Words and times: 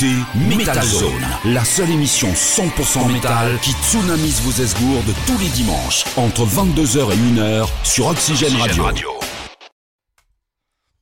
Écoutez 0.00 0.56
Metal 0.56 0.84
Zone, 0.84 1.26
la 1.46 1.64
seule 1.64 1.90
émission 1.90 2.28
100% 2.28 3.12
métal 3.12 3.58
qui 3.62 3.72
tsunamise 3.72 4.40
vos 4.42 4.62
esgourdes 4.62 5.12
tous 5.26 5.38
les 5.38 5.48
dimanches 5.48 6.04
entre 6.16 6.44
22h 6.44 7.12
et 7.12 7.16
1h 7.16 7.68
sur 7.82 8.06
Oxygène 8.06 8.54
Radio. 8.56 8.84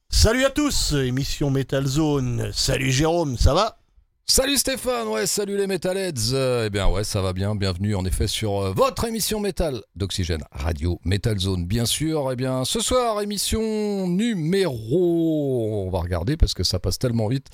Salut 0.08 0.44
à 0.46 0.50
tous, 0.50 0.92
émission 0.92 1.50
Metal 1.50 1.84
Zone. 1.84 2.50
Salut 2.54 2.90
Jérôme, 2.90 3.36
ça 3.36 3.52
va? 3.52 3.76
Salut 4.24 4.56
Stéphane, 4.56 5.08
ouais, 5.08 5.26
salut 5.26 5.58
les 5.58 5.66
Metalheads. 5.66 6.32
Euh, 6.32 6.64
eh 6.66 6.70
bien 6.70 6.88
ouais, 6.88 7.04
ça 7.04 7.20
va 7.20 7.34
bien. 7.34 7.54
Bienvenue 7.54 7.94
en 7.94 8.04
effet 8.06 8.26
sur 8.26 8.60
euh, 8.62 8.72
votre 8.72 9.04
émission 9.04 9.40
métal 9.40 9.82
d'Oxygène 9.94 10.42
Radio 10.52 11.00
Metal 11.04 11.38
Zone, 11.38 11.66
bien 11.66 11.84
sûr. 11.84 12.30
Eh 12.32 12.36
bien 12.36 12.64
ce 12.64 12.80
soir, 12.80 13.20
émission 13.20 14.08
numéro, 14.08 15.84
on 15.86 15.90
va 15.90 16.00
regarder 16.00 16.38
parce 16.38 16.54
que 16.54 16.64
ça 16.64 16.78
passe 16.78 16.98
tellement 16.98 17.28
vite. 17.28 17.48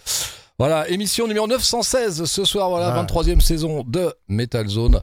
Voilà, 0.59 0.89
émission 0.89 1.27
numéro 1.27 1.47
916 1.47 2.25
ce 2.25 2.45
soir, 2.45 2.69
voilà, 2.69 2.89
Ah. 2.95 3.03
23e 3.03 3.41
saison 3.41 3.85
de 3.87 4.15
Metal 4.29 4.69
Zone. 4.69 5.01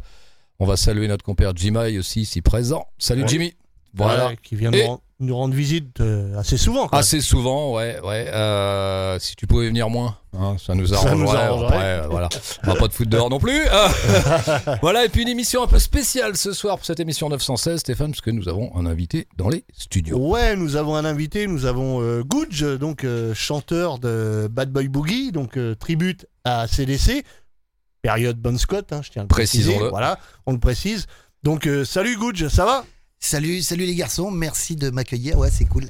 On 0.59 0.65
va 0.65 0.77
saluer 0.77 1.07
notre 1.07 1.23
compère 1.23 1.53
Jimmy 1.55 1.97
aussi, 1.97 2.21
ici 2.21 2.41
présent. 2.41 2.85
Salut 2.97 3.21
Ouais. 3.23 3.27
Jimmy. 3.27 3.53
Voilà. 3.93 4.27
Ouais, 4.27 4.37
qui 4.41 4.55
vient 4.55 4.71
Et- 4.71 4.83
nous, 4.83 4.89
ren- 4.89 5.01
nous 5.21 5.35
rendre 5.35 5.53
visite 5.53 5.99
euh, 5.99 6.37
assez 6.39 6.57
souvent. 6.57 6.87
Assez 6.87 7.19
souvent, 7.21 7.73
ouais, 7.75 7.99
ouais. 8.01 8.27
Euh, 8.29 9.19
si 9.19 9.35
tu 9.35 9.47
pouvais 9.47 9.67
venir 9.67 9.89
moins, 9.89 10.15
hein, 10.37 10.55
ça 10.63 10.75
nous 10.75 10.87
Ça 10.87 10.95
arrangerait. 10.95 11.15
nous 11.17 11.29
arrangerait. 11.31 11.77
Euh, 12.03 12.07
voilà, 12.09 12.29
on 12.63 12.67
va 12.67 12.75
pas 12.75 12.87
te 12.87 12.93
foutre 12.93 13.09
dehors 13.09 13.29
non 13.29 13.39
plus. 13.39 13.59
Euh, 13.67 13.87
voilà, 14.81 15.03
et 15.05 15.09
puis 15.09 15.23
une 15.23 15.27
émission 15.27 15.61
un 15.63 15.67
peu 15.67 15.79
spéciale 15.79 16.37
ce 16.37 16.53
soir 16.53 16.77
pour 16.77 16.85
cette 16.85 16.99
émission 17.01 17.27
916, 17.29 17.79
Stéphane, 17.81 18.11
parce 18.11 18.21
que 18.21 18.31
nous 18.31 18.47
avons 18.47 18.73
un 18.77 18.85
invité 18.85 19.27
dans 19.37 19.49
les 19.49 19.65
studios. 19.73 20.17
Ouais, 20.17 20.55
nous 20.55 20.75
avons 20.77 20.95
un 20.95 21.03
invité, 21.05 21.47
nous 21.47 21.65
avons 21.65 22.01
euh, 22.01 22.23
Gouge, 22.23 22.61
donc 22.79 23.03
euh, 23.03 23.33
chanteur 23.33 23.99
de 23.99 24.47
Bad 24.49 24.71
Boy 24.71 24.87
Boogie, 24.87 25.31
donc 25.33 25.57
tribute 25.79 26.27
à 26.45 26.67
CDC, 26.67 27.25
période 28.01 28.37
Bon 28.37 28.57
Scott, 28.57 28.93
hein, 28.93 29.01
je 29.03 29.09
tiens 29.09 29.21
à 29.21 29.25
le 29.25 29.27
préciser. 29.29 29.77
Voilà, 29.89 30.17
on 30.45 30.53
le 30.53 30.59
précise. 30.59 31.07
Donc 31.43 31.67
salut 31.85 32.15
Gouge, 32.17 32.47
ça 32.47 32.65
va? 32.65 32.85
Salut, 33.19 33.61
salut 33.61 33.85
les 33.85 33.95
garçons, 33.95 34.31
merci 34.31 34.75
de 34.75 34.89
m'accueillir. 34.89 35.37
Ouais, 35.37 35.51
c'est 35.51 35.65
cool. 35.65 35.89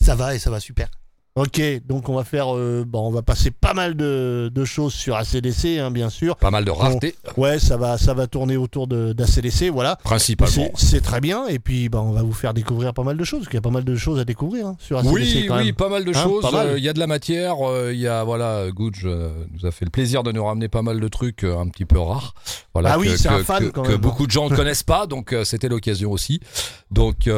Ça 0.00 0.14
va 0.14 0.34
et 0.34 0.38
ça 0.38 0.50
va 0.50 0.60
super. 0.60 0.90
Ok, 1.36 1.60
donc 1.88 2.08
on 2.08 2.14
va 2.14 2.22
faire, 2.22 2.54
euh, 2.54 2.84
bon, 2.86 3.08
on 3.08 3.10
va 3.10 3.22
passer 3.22 3.50
pas 3.50 3.74
mal 3.74 3.96
de, 3.96 4.52
de 4.54 4.64
choses 4.64 4.92
sur 4.94 5.16
ACDC, 5.16 5.80
hein, 5.80 5.90
bien 5.90 6.08
sûr. 6.08 6.36
Pas 6.36 6.52
mal 6.52 6.64
de 6.64 6.70
raretés, 6.70 7.16
Ouais, 7.36 7.58
ça 7.58 7.76
va, 7.76 7.98
ça 7.98 8.14
va 8.14 8.28
tourner 8.28 8.56
autour 8.56 8.86
d'ACDC, 8.86 9.68
voilà. 9.72 9.96
principalement. 9.96 10.68
C'est 10.76 11.00
très 11.00 11.20
bien, 11.20 11.48
et 11.48 11.58
puis 11.58 11.88
bah, 11.88 12.00
on 12.02 12.12
va 12.12 12.22
vous 12.22 12.32
faire 12.32 12.54
découvrir 12.54 12.94
pas 12.94 13.02
mal 13.02 13.16
de 13.16 13.24
choses, 13.24 13.40
parce 13.40 13.48
qu'il 13.48 13.56
y 13.56 13.58
a 13.58 13.62
pas 13.62 13.70
mal 13.70 13.82
de 13.82 13.96
choses 13.96 14.20
à 14.20 14.24
découvrir 14.24 14.68
hein, 14.68 14.76
sur 14.78 14.96
ACDC 14.98 15.12
Oui, 15.12 15.44
quand 15.48 15.56
oui, 15.58 15.64
même. 15.66 15.74
pas 15.74 15.88
mal 15.88 16.04
de 16.04 16.10
Hein, 16.14 16.22
choses. 16.22 16.44
Euh, 16.54 16.74
Il 16.78 16.84
y 16.84 16.88
a 16.88 16.92
de 16.92 17.00
la 17.00 17.08
matière. 17.08 17.56
euh, 17.68 17.90
Il 17.92 17.98
y 17.98 18.06
a 18.06 18.22
voilà, 18.22 18.70
Gouge 18.70 19.02
euh, 19.04 19.30
nous 19.52 19.66
a 19.66 19.72
fait 19.72 19.84
le 19.84 19.90
plaisir 19.90 20.22
de 20.22 20.30
nous 20.30 20.44
ramener 20.44 20.68
pas 20.68 20.82
mal 20.82 21.00
de 21.00 21.08
trucs 21.08 21.42
un 21.42 21.66
petit 21.66 21.84
peu 21.84 21.98
rares. 21.98 22.34
Voilà, 22.74 22.92
Ah 22.92 22.98
oui, 23.00 23.08
c'est 23.18 23.26
un 23.28 23.42
fan 23.42 23.58
que- 23.64 23.68
quand 23.70 23.82
que 23.82 23.88
même, 23.88 24.00
beaucoup 24.00 24.28
de 24.28 24.30
gens 24.30 24.48
ne 24.50 24.54
connaissent 24.54 24.84
pas, 24.84 25.08
donc 25.08 25.34
c'était 25.42 25.68
l'occasion 25.68 26.12
aussi. 26.12 26.38
Donc 26.92 27.28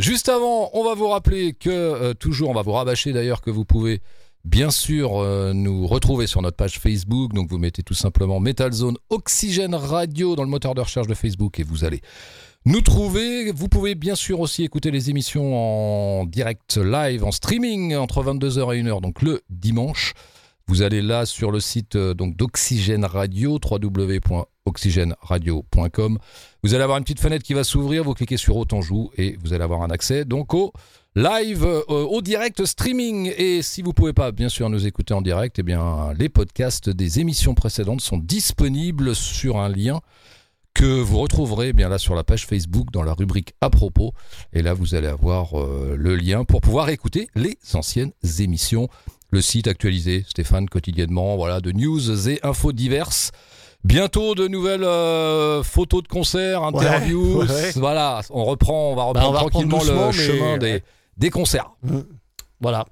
juste 0.00 0.28
avant, 0.28 0.68
on 0.74 0.84
va 0.84 0.92
vous 0.94 1.08
rappeler 1.08 1.54
que 1.54 2.12
toujours, 2.12 2.50
on 2.50 2.54
va 2.54 2.60
vous 2.60 2.72
rabâcher 2.72 3.14
d'ailleurs 3.14 3.21
que 3.40 3.50
vous 3.50 3.64
pouvez 3.64 4.00
bien 4.44 4.70
sûr 4.70 5.18
euh, 5.18 5.52
nous 5.52 5.86
retrouver 5.86 6.26
sur 6.26 6.42
notre 6.42 6.56
page 6.56 6.78
Facebook. 6.78 7.32
Donc 7.32 7.48
vous 7.48 7.58
mettez 7.58 7.82
tout 7.82 7.94
simplement 7.94 8.40
Metal 8.40 8.72
Zone 8.72 8.96
Oxygène 9.10 9.74
Radio 9.74 10.36
dans 10.36 10.42
le 10.42 10.48
moteur 10.48 10.74
de 10.74 10.80
recherche 10.80 11.06
de 11.06 11.14
Facebook 11.14 11.60
et 11.60 11.62
vous 11.62 11.84
allez 11.84 12.00
nous 12.64 12.80
trouver. 12.80 13.52
Vous 13.52 13.68
pouvez 13.68 13.94
bien 13.94 14.14
sûr 14.14 14.40
aussi 14.40 14.64
écouter 14.64 14.90
les 14.90 15.10
émissions 15.10 16.20
en 16.20 16.24
direct 16.26 16.76
live, 16.76 17.24
en 17.24 17.32
streaming 17.32 17.96
entre 17.96 18.22
22h 18.22 18.76
et 18.76 18.82
1h, 18.82 19.00
donc 19.00 19.22
le 19.22 19.40
dimanche. 19.50 20.12
Vous 20.68 20.82
allez 20.82 21.02
là 21.02 21.26
sur 21.26 21.50
le 21.50 21.58
site 21.60 21.96
euh, 21.96 22.14
d'Oxygène 22.14 23.04
Radio, 23.04 23.58
www.oxygèneradio.com. 23.62 26.18
Vous 26.62 26.74
allez 26.74 26.84
avoir 26.84 26.98
une 26.98 27.04
petite 27.04 27.20
fenêtre 27.20 27.44
qui 27.44 27.52
va 27.52 27.64
s'ouvrir, 27.64 28.04
vous 28.04 28.14
cliquez 28.14 28.36
sur 28.36 28.56
Autant 28.56 28.80
joue 28.80 29.10
et 29.16 29.36
vous 29.42 29.52
allez 29.52 29.64
avoir 29.64 29.82
un 29.82 29.90
accès 29.90 30.24
donc 30.24 30.54
au 30.54 30.72
live, 31.14 31.64
euh, 31.64 31.82
au 31.86 32.22
direct 32.22 32.64
streaming. 32.64 33.32
Et 33.36 33.62
si 33.62 33.82
vous 33.82 33.92
pouvez 33.92 34.12
pas 34.12 34.32
bien 34.32 34.48
sûr 34.48 34.70
nous 34.70 34.86
écouter 34.86 35.14
en 35.14 35.22
direct, 35.22 35.58
eh 35.58 35.62
bien 35.62 36.12
les 36.18 36.28
podcasts 36.28 36.88
des 36.88 37.20
émissions 37.20 37.54
précédentes 37.54 38.00
sont 38.00 38.18
disponibles 38.18 39.14
sur 39.14 39.58
un 39.58 39.68
lien 39.68 40.00
que 40.74 41.00
vous 41.00 41.18
retrouverez 41.18 41.68
eh 41.68 41.72
bien 41.74 41.90
là 41.90 41.98
sur 41.98 42.14
la 42.14 42.24
page 42.24 42.46
Facebook 42.46 42.90
dans 42.92 43.02
la 43.02 43.12
rubrique 43.12 43.54
à 43.60 43.68
propos. 43.68 44.14
Et 44.54 44.62
là, 44.62 44.72
vous 44.72 44.94
allez 44.94 45.08
avoir 45.08 45.58
euh, 45.60 45.94
le 45.98 46.16
lien 46.16 46.44
pour 46.44 46.60
pouvoir 46.60 46.88
écouter 46.88 47.28
les 47.34 47.58
anciennes 47.74 48.12
émissions. 48.38 48.88
Le 49.30 49.40
site 49.40 49.66
actualisé, 49.66 50.24
Stéphane, 50.28 50.68
quotidiennement, 50.68 51.36
voilà, 51.36 51.60
de 51.60 51.72
news 51.72 52.28
et 52.28 52.38
infos 52.42 52.72
diverses. 52.72 53.32
Bientôt 53.84 54.34
de 54.34 54.46
nouvelles 54.46 54.84
euh, 54.84 55.62
photos 55.62 56.02
de 56.02 56.08
concerts, 56.08 56.62
interviews. 56.62 57.40
ouais. 57.40 57.72
Voilà, 57.76 58.22
on 58.30 58.44
reprend, 58.44 58.92
on 58.92 58.94
va 58.94 59.04
reprendre 59.04 59.14
Bah, 59.14 59.28
on 59.28 59.32
va 59.32 59.40
reprendre 59.40 59.68
tranquillement 59.68 60.06
le 60.06 60.12
chemin 60.12 60.58
des, 60.58 60.82
des 61.16 61.30
concerts. 61.30 61.70
Mm. 61.82 62.00
Voilà. 62.60 62.84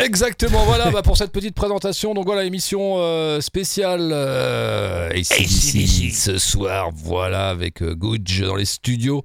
Exactement, 0.00 0.64
voilà 0.64 0.90
bah, 0.90 1.02
pour 1.02 1.16
cette 1.16 1.30
petite 1.30 1.54
présentation. 1.54 2.12
Donc 2.14 2.26
voilà, 2.26 2.44
émission 2.44 2.94
euh, 2.98 3.40
spéciale 3.40 4.10
euh, 4.12 5.10
AC/DC 5.10 6.12
ce 6.12 6.38
soir, 6.38 6.90
voilà, 6.92 7.50
avec 7.50 7.82
euh, 7.82 7.94
dans 7.94 8.56
les 8.56 8.64
studios. 8.64 9.22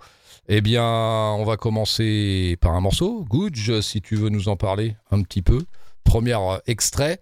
Eh 0.49 0.61
bien, 0.61 0.83
on 0.83 1.45
va 1.45 1.55
commencer 1.57 2.57
par 2.61 2.73
un 2.75 2.81
morceau. 2.81 3.23
Gouge, 3.29 3.79
si 3.81 4.01
tu 4.01 4.15
veux 4.15 4.29
nous 4.29 4.49
en 4.49 4.55
parler 4.57 4.95
un 5.09 5.21
petit 5.23 5.41
peu. 5.41 5.63
Premier 6.03 6.33
euh, 6.35 6.57
extrait. 6.67 7.21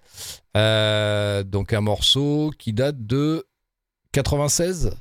Euh, 0.57 1.43
donc 1.43 1.71
un 1.71 1.81
morceau 1.81 2.51
qui 2.57 2.73
date 2.73 3.05
de 3.05 3.45
96, 4.11 4.91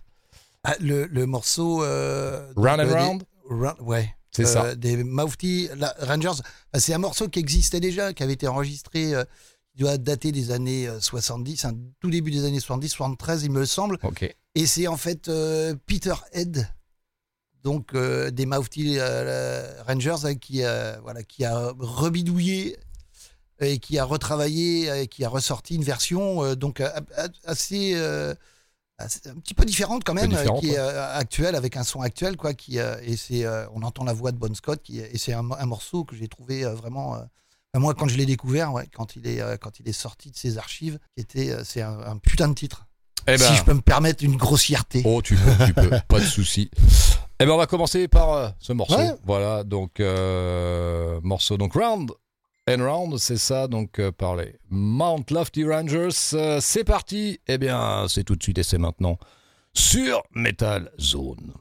Ah, 0.63 0.75
le, 0.81 1.07
le 1.07 1.27
morceau. 1.27 1.83
euh, 1.83 2.53
Round 2.57 2.81
and. 2.81 3.19
Round- 3.49 3.81
ouais. 3.81 4.15
C'est 4.31 4.45
Euh, 4.45 4.53
ça. 4.53 4.75
Des 4.75 5.03
Mouthy 5.03 5.69
la- 5.77 5.95
Rangers. 6.01 6.41
Bah, 6.73 6.81
c'est 6.81 6.93
un 6.95 6.99
morceau 6.99 7.29
qui 7.29 7.39
existait 7.39 7.81
déjà, 7.81 8.13
qui 8.13 8.23
avait 8.23 8.35
été 8.35 8.47
enregistré, 8.47 9.15
euh, 9.15 9.25
qui 9.73 9.79
doit 9.83 9.97
dater 9.99 10.33
des 10.33 10.51
années 10.51 10.87
euh, 10.89 11.01
70, 11.01 11.65
un 11.65 11.75
tout 12.01 12.11
début 12.11 12.31
des 12.31 12.45
années 12.45 12.61
70, 12.61 12.89
73, 12.91 13.45
il 13.45 13.51
me 13.53 13.65
semble. 13.65 13.99
Et 14.55 14.67
c'est 14.67 14.87
en 14.87 14.97
fait 14.97 15.29
euh, 15.29 15.75
Peter 15.87 16.15
Head, 16.33 16.69
donc 17.65 17.95
euh, 17.95 18.31
des 18.31 18.47
Mouthy 18.47 18.97
euh, 18.99 19.83
Rangers, 19.87 20.25
hein, 20.25 20.35
qui, 20.37 20.63
euh, 20.63 20.97
voilà, 21.03 21.23
qui 21.23 21.45
a 21.45 21.73
rebidouillé 21.79 22.77
et 23.61 23.79
qui 23.79 23.99
a 23.99 24.05
retravaillé 24.05 25.03
et 25.03 25.09
qui 25.09 25.25
a 25.25 25.29
ressorti 25.29 25.75
une 25.75 25.83
version 25.83 26.45
euh, 26.45 26.55
donc 26.55 26.81
euh, 26.81 26.89
euh, 27.19 27.29
assez- 27.45 27.95
un 28.99 29.35
petit 29.41 29.55
peu 29.55 29.65
différente 29.65 30.03
quand 30.05 30.15
même, 30.15 30.31
différente, 30.31 30.61
qui 30.61 30.71
est 30.71 30.79
euh, 30.79 31.15
actuelle 31.17 31.55
avec 31.55 31.77
un 31.77 31.85
son 31.85 32.01
actuel 32.01 32.37
quoi. 32.37 32.55
Qui 32.55 32.79
euh, 32.81 32.97
et 33.03 33.17
c'est 33.17 33.45
euh, 33.45 33.67
on 33.75 33.83
entend 33.83 34.05
la 34.05 34.13
voix 34.13 34.33
de 34.33 34.39
Bon 34.39 34.53
Scott 34.55 34.83
qui 34.83 34.99
et 34.99 35.19
c'est 35.19 35.33
un, 35.33 35.49
un 35.51 35.67
morceau 35.67 36.05
que 36.05 36.17
j'ai 36.17 36.29
trouvé 36.29 36.65
euh, 36.65 36.75
vraiment. 36.75 37.17
euh, 37.17 37.21
moi, 37.75 37.95
quand 37.95 38.09
je 38.09 38.17
l'ai 38.17 38.27
découvert, 38.27 38.73
ouais, 38.73 38.89
quand 38.93 39.15
il 39.15 39.27
est 39.29 39.41
euh, 39.41 39.57
quand 39.57 39.79
il 39.79 39.89
est 39.89 39.93
sorti 39.93 40.31
de 40.31 40.37
ses 40.37 40.59
archives, 40.59 40.99
était 41.17 41.51
euh, 41.51 41.63
c'est 41.65 41.83
un, 41.83 41.99
un 42.01 42.17
putain 42.17 42.49
de 42.49 42.55
titre. 42.55 42.87
Eh 43.29 43.37
ben, 43.37 43.39
Si 43.39 43.55
je 43.55 43.63
peux 43.63 43.75
me 43.75 43.83
permettre 43.83 44.25
une 44.25 44.37
grossièreté. 44.37 45.03
Oh, 45.05 45.21
tu 45.23 45.37
peux, 45.37 45.67
tu 45.67 45.75
peux, 45.75 45.91
pas 46.09 46.19
de 46.19 46.25
souci. 46.25 46.71
Eh 47.41 47.45
ben, 47.47 47.53
on 47.53 47.57
va 47.59 47.67
commencer 47.67 48.09
par 48.09 48.33
euh, 48.33 48.49
ce 48.59 48.73
morceau. 48.73 48.97
Ouais. 48.97 49.13
Voilà, 49.25 49.63
donc 49.65 50.01
euh, 50.01 51.21
morceau 51.23 51.57
donc 51.57 51.75
Round 51.75 52.11
and 52.69 52.85
Round, 52.85 53.19
c'est 53.19 53.39
ça, 53.39 53.67
donc 53.67 53.99
euh, 53.99 54.13
Mount 54.71 55.25
Lofty 55.31 55.65
Rangers. 55.65 56.09
Euh, 56.35 56.59
c'est 56.61 56.85
parti. 56.85 57.41
Eh 57.47 57.59
bien, 57.59 58.07
c'est 58.09 58.25
tout 58.25 58.37
de 58.37 58.43
suite 58.43 58.59
et 58.59 58.63
c'est 58.63 58.79
maintenant 58.79 59.19
sur 59.73 60.23
Metal 60.35 60.91
Zone. 61.01 61.53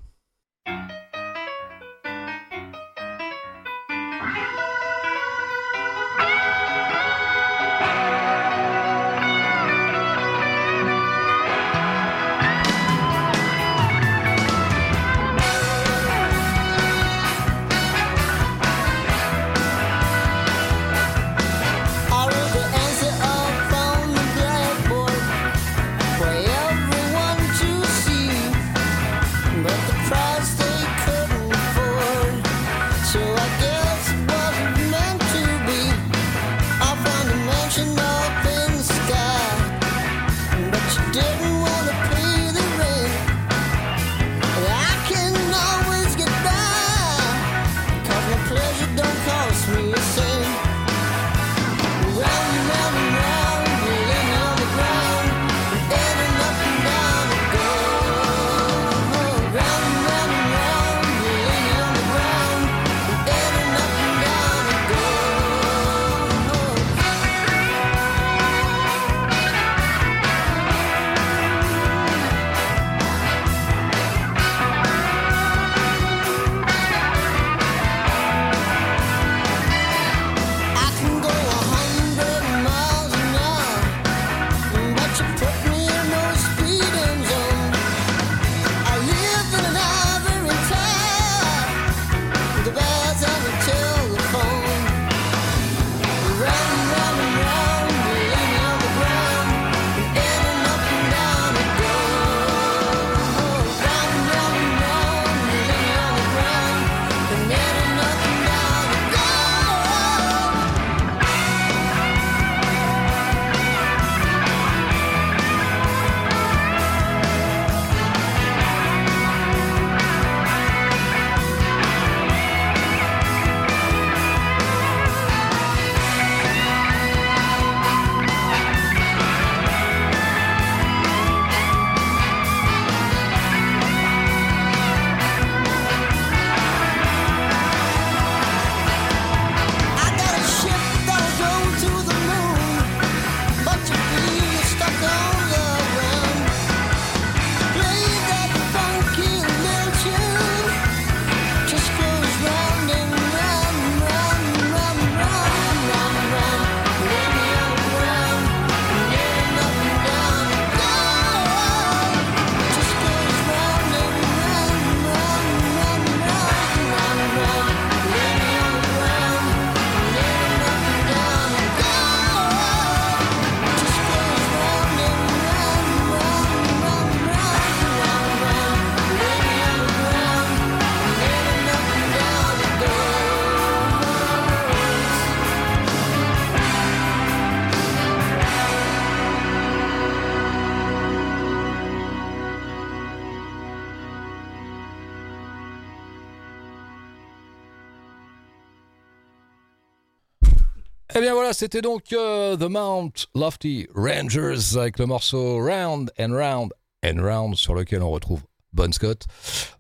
C'était 201.57 201.81
donc 201.81 202.13
euh, 202.13 202.55
The 202.55 202.69
Mount 202.69 203.09
Lofty 203.33 203.87
Rangers 203.95 204.77
avec 204.77 204.99
le 204.99 205.07
morceau 205.07 205.57
Round 205.57 206.11
and 206.19 206.31
Round 206.31 206.71
and 207.03 207.19
Round 207.19 207.55
sur 207.55 207.73
lequel 207.73 208.03
on 208.03 208.11
retrouve 208.11 208.41
Bon 208.73 208.93
Scott. 208.93 209.25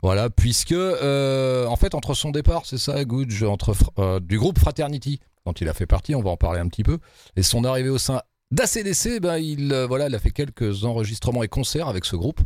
Voilà, 0.01 0.31
puisque 0.31 0.71
euh, 0.71 1.67
en 1.67 1.75
fait 1.75 1.93
entre 1.93 2.15
son 2.15 2.31
départ, 2.31 2.63
c'est 2.65 2.79
ça, 2.79 3.05
Goodge, 3.05 3.43
entre 3.43 3.75
euh, 3.99 4.19
du 4.19 4.39
groupe 4.39 4.57
Fraternity 4.57 5.19
dont 5.45 5.51
il 5.51 5.69
a 5.69 5.75
fait 5.75 5.85
partie, 5.85 6.15
on 6.15 6.23
va 6.23 6.31
en 6.31 6.35
parler 6.35 6.59
un 6.59 6.67
petit 6.67 6.81
peu, 6.81 6.97
et 7.35 7.43
son 7.43 7.63
arrivée 7.63 7.89
au 7.89 7.99
sein 7.99 8.23
d'ACDC, 8.51 9.19
ben 9.19 9.37
il 9.37 9.73
euh, 9.73 9.85
voilà, 9.87 10.07
il 10.07 10.15
a 10.15 10.19
fait 10.19 10.31
quelques 10.31 10.83
enregistrements 10.85 11.43
et 11.43 11.47
concerts 11.49 11.87
avec 11.87 12.05
ce 12.05 12.15
groupe, 12.15 12.39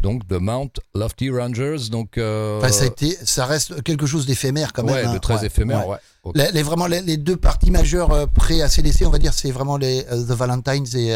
donc 0.00 0.26
The 0.26 0.32
Mount 0.40 0.70
Lofty 0.94 1.30
Rangers, 1.30 1.88
donc 1.90 2.18
euh, 2.18 2.58
Enfin, 2.58 2.72
ça, 2.72 2.82
a 2.84 2.86
été, 2.86 3.16
ça 3.24 3.46
reste 3.46 3.82
quelque 3.84 4.06
chose 4.06 4.26
d'éphémère 4.26 4.72
quand 4.72 4.82
même. 4.82 4.94
ouais, 4.94 5.04
hein. 5.04 5.12
de 5.14 5.18
très 5.18 5.38
Ouais, 5.40 5.46
éphémère, 5.46 5.86
ouais. 5.86 5.94
ouais. 5.94 6.00
Ok. 6.24 6.36
Les, 6.36 6.50
les- 6.50 6.62
vraiment, 6.62 6.86
les, 6.88 7.00
les 7.00 7.16
deux 7.16 7.36
parties 7.36 7.70
majeures 7.70 8.10
euh, 8.12 8.26
pré-ACDC, 8.26 9.02
on 9.06 9.10
va 9.10 9.18
dire, 9.18 9.32
c'est 9.34 9.52
vraiment 9.52 9.76
les 9.76 10.04
euh, 10.10 10.22
The 10.24 10.32
Valentines 10.36 10.86
et 10.96 11.14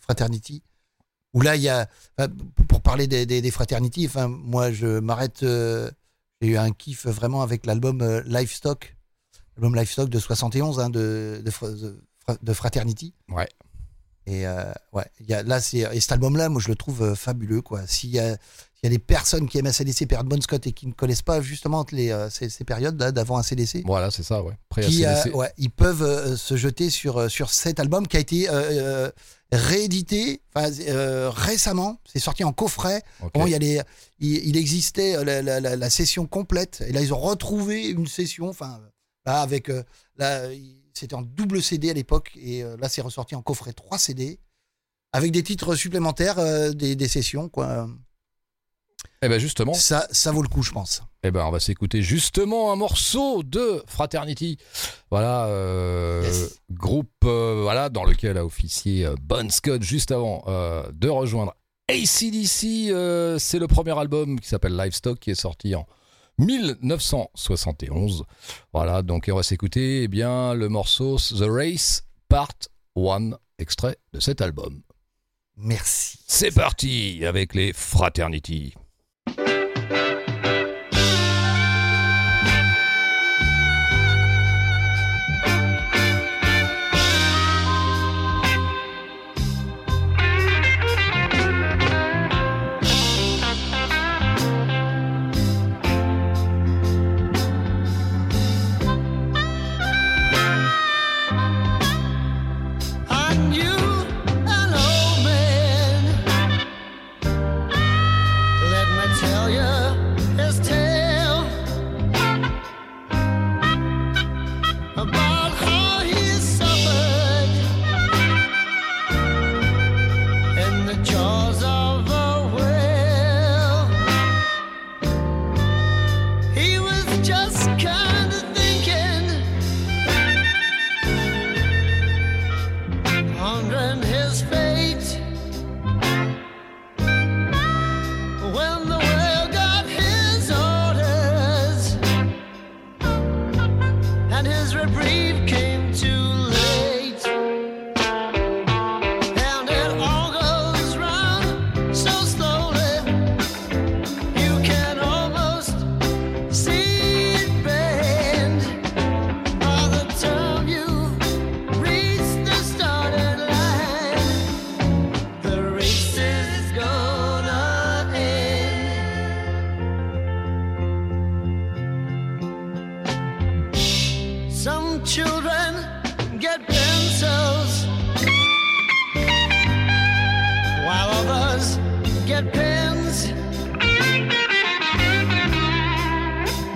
Fraternity. 0.00 0.62
Où 1.34 1.42
là, 1.42 1.54
il 1.56 1.62
y 1.62 1.68
a. 1.68 1.86
pour 2.66 2.80
parler 2.80 3.06
des, 3.06 3.26
des, 3.26 3.52
enfin, 4.06 4.28
moi, 4.28 4.72
je 4.72 4.98
m'arrête. 4.98 5.40
J'ai 6.40 6.48
eu 6.48 6.56
un 6.56 6.70
kiff 6.72 7.06
vraiment 7.06 7.42
avec 7.42 7.66
l'album 7.66 8.22
Livestock. 8.26 8.96
L'album 9.56 9.76
Livestock 9.76 10.08
de 10.08 10.18
71 10.18 10.80
hein, 10.80 10.88
de, 10.88 11.42
de, 11.44 12.00
de 12.42 12.52
Fraternity. 12.54 13.12
Ouais. 13.28 13.48
Et 14.30 14.46
euh, 14.46 14.62
ouais, 14.92 15.06
il 15.20 15.26
y 15.30 15.32
a, 15.34 15.42
là, 15.42 15.58
c'est, 15.60 15.78
et 15.78 16.00
cet 16.00 16.12
album-là, 16.12 16.48
moi, 16.50 16.60
je 16.62 16.68
le 16.68 16.74
trouve 16.74 17.02
euh, 17.02 17.14
fabuleux. 17.14 17.62
Quoi. 17.62 17.86
S'il 17.86 18.10
y 18.10 18.18
a, 18.18 18.32
s'il 18.32 18.84
y 18.84 18.86
a 18.86 18.90
des 18.90 18.98
personnes 18.98 19.48
qui 19.48 19.56
aiment 19.56 19.66
ACDC, 19.68 20.06
période 20.06 20.26
Bon 20.28 20.40
Scott, 20.42 20.66
et 20.66 20.72
qui 20.72 20.86
ne 20.86 20.92
connaissent 20.92 21.22
pas 21.22 21.40
justement 21.40 21.86
les, 21.92 22.10
euh, 22.10 22.28
ces, 22.28 22.48
ces 22.50 22.64
périodes 22.64 23.00
là, 23.00 23.10
d'avant 23.10 23.38
ACDC, 23.38 23.84
Voilà, 23.86 24.10
c'est 24.10 24.22
ça, 24.22 24.42
ouais. 24.42 24.52
Euh, 25.30 25.32
ouais, 25.32 25.52
ils 25.56 25.70
peuvent 25.70 26.02
euh, 26.02 26.36
se 26.36 26.56
jeter 26.56 26.90
sur, 26.90 27.30
sur 27.30 27.48
cet 27.50 27.80
album 27.80 28.06
qui 28.06 28.16
a 28.18 28.20
été 28.20 28.48
réédité 29.50 30.42
récemment. 31.30 32.00
C'est 32.04 32.18
sorti 32.18 32.44
en 32.44 32.52
coffret. 32.52 33.02
Bon, 33.34 33.46
il, 33.46 33.50
y 33.52 33.54
a 33.54 33.58
les, 33.58 33.80
il, 34.20 34.46
il 34.48 34.56
existait 34.56 35.24
la, 35.24 35.42
la- 35.42 35.60
la- 35.60 35.76
la 35.76 35.90
session 35.90 36.26
complète. 36.26 36.82
Et 36.86 36.92
là, 36.92 37.00
ils 37.00 37.14
ont 37.14 37.18
retrouvé 37.18 37.88
une 37.88 38.06
session. 38.06 38.48
Enfin, 38.48 38.80
avec. 39.24 39.68
là, 40.16 40.52
il- 40.52 40.77
c'était 40.98 41.14
en 41.14 41.22
double 41.22 41.62
CD 41.62 41.90
à 41.90 41.94
l'époque. 41.94 42.32
Et 42.40 42.62
euh, 42.62 42.76
là, 42.78 42.88
c'est 42.88 43.00
ressorti 43.02 43.34
en 43.34 43.42
coffret 43.42 43.72
3 43.72 43.98
CD. 43.98 44.38
Avec 45.12 45.32
des 45.32 45.42
titres 45.42 45.74
supplémentaires 45.74 46.38
euh, 46.38 46.72
des, 46.72 46.94
des 46.94 47.08
sessions. 47.08 47.48
Quoi. 47.48 47.88
Eh 49.22 49.28
ben 49.28 49.38
justement, 49.40 49.74
Ça, 49.74 50.06
ça 50.10 50.30
vaut 50.32 50.42
le 50.42 50.48
coup, 50.48 50.62
je 50.62 50.70
pense. 50.70 51.02
eh 51.24 51.30
ben 51.30 51.44
on 51.44 51.50
va 51.50 51.58
s'écouter 51.60 52.02
justement 52.02 52.72
un 52.72 52.76
morceau 52.76 53.42
de 53.42 53.82
Fraternity. 53.86 54.58
Voilà, 55.10 55.46
euh, 55.46 56.22
Yes. 56.24 56.58
groupe 56.70 57.10
euh, 57.24 57.60
voilà 57.62 57.88
dans 57.88 58.04
lequel 58.04 58.36
a 58.38 58.44
officié 58.44 59.06
euh, 59.06 59.14
Bon 59.20 59.50
Scott 59.50 59.82
juste 59.82 60.10
avant 60.12 60.44
de 60.92 61.08
rejoindre 61.08 61.54
ACDC. 61.88 62.92
c'est 63.38 63.58
le 63.58 63.66
premier 63.66 63.98
album 63.98 64.38
qui 64.40 64.48
s'appelle 64.48 64.76
Livestock 64.76 65.18
qui 65.18 65.30
est 65.30 65.40
sorti 65.40 65.74
en 65.74 65.86
1971. 66.38 68.24
Voilà, 68.72 69.02
donc 69.02 69.28
on 69.30 69.36
va 69.36 69.42
s'écouter 69.42 70.04
eh 70.04 70.08
bien 70.08 70.54
le 70.54 70.68
morceau 70.68 71.16
The 71.18 71.46
Race 71.48 72.04
Part 72.28 72.54
1, 72.96 73.30
extrait 73.58 73.98
de 74.12 74.20
cet 74.20 74.40
album. 74.40 74.82
Merci. 75.56 76.18
C'est 76.26 76.54
parti 76.54 77.24
avec 77.26 77.54
les 77.54 77.72
Fraternity. 77.72 78.74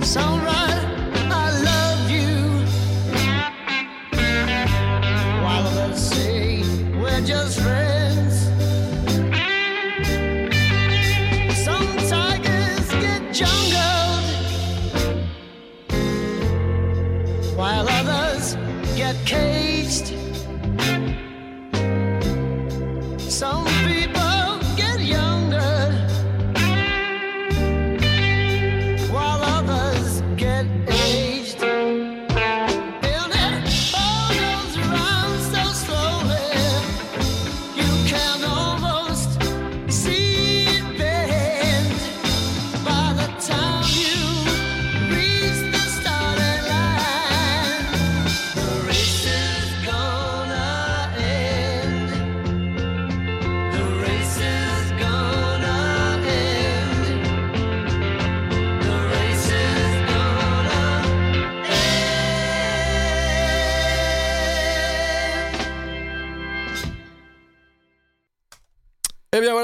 It's 0.03 0.17
alright. 0.17 0.62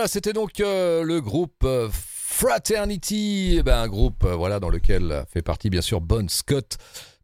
C'était 0.09 0.33
donc 0.33 0.61
euh, 0.61 1.03
le 1.05 1.21
groupe 1.21 1.63
euh, 1.65 1.89
Fraternity, 1.93 3.57
Eh 3.59 3.63
ben, 3.63 3.79
un 3.83 3.89
groupe 3.89 4.25
euh, 4.25 4.35
voilà 4.35 4.59
dans 4.61 4.69
lequel 4.71 5.25
fait 5.33 5.43
partie 5.43 5.71
bien 5.71 5.81
sûr 5.83 6.01
Bon 6.01 6.29
Scott, 6.29 6.77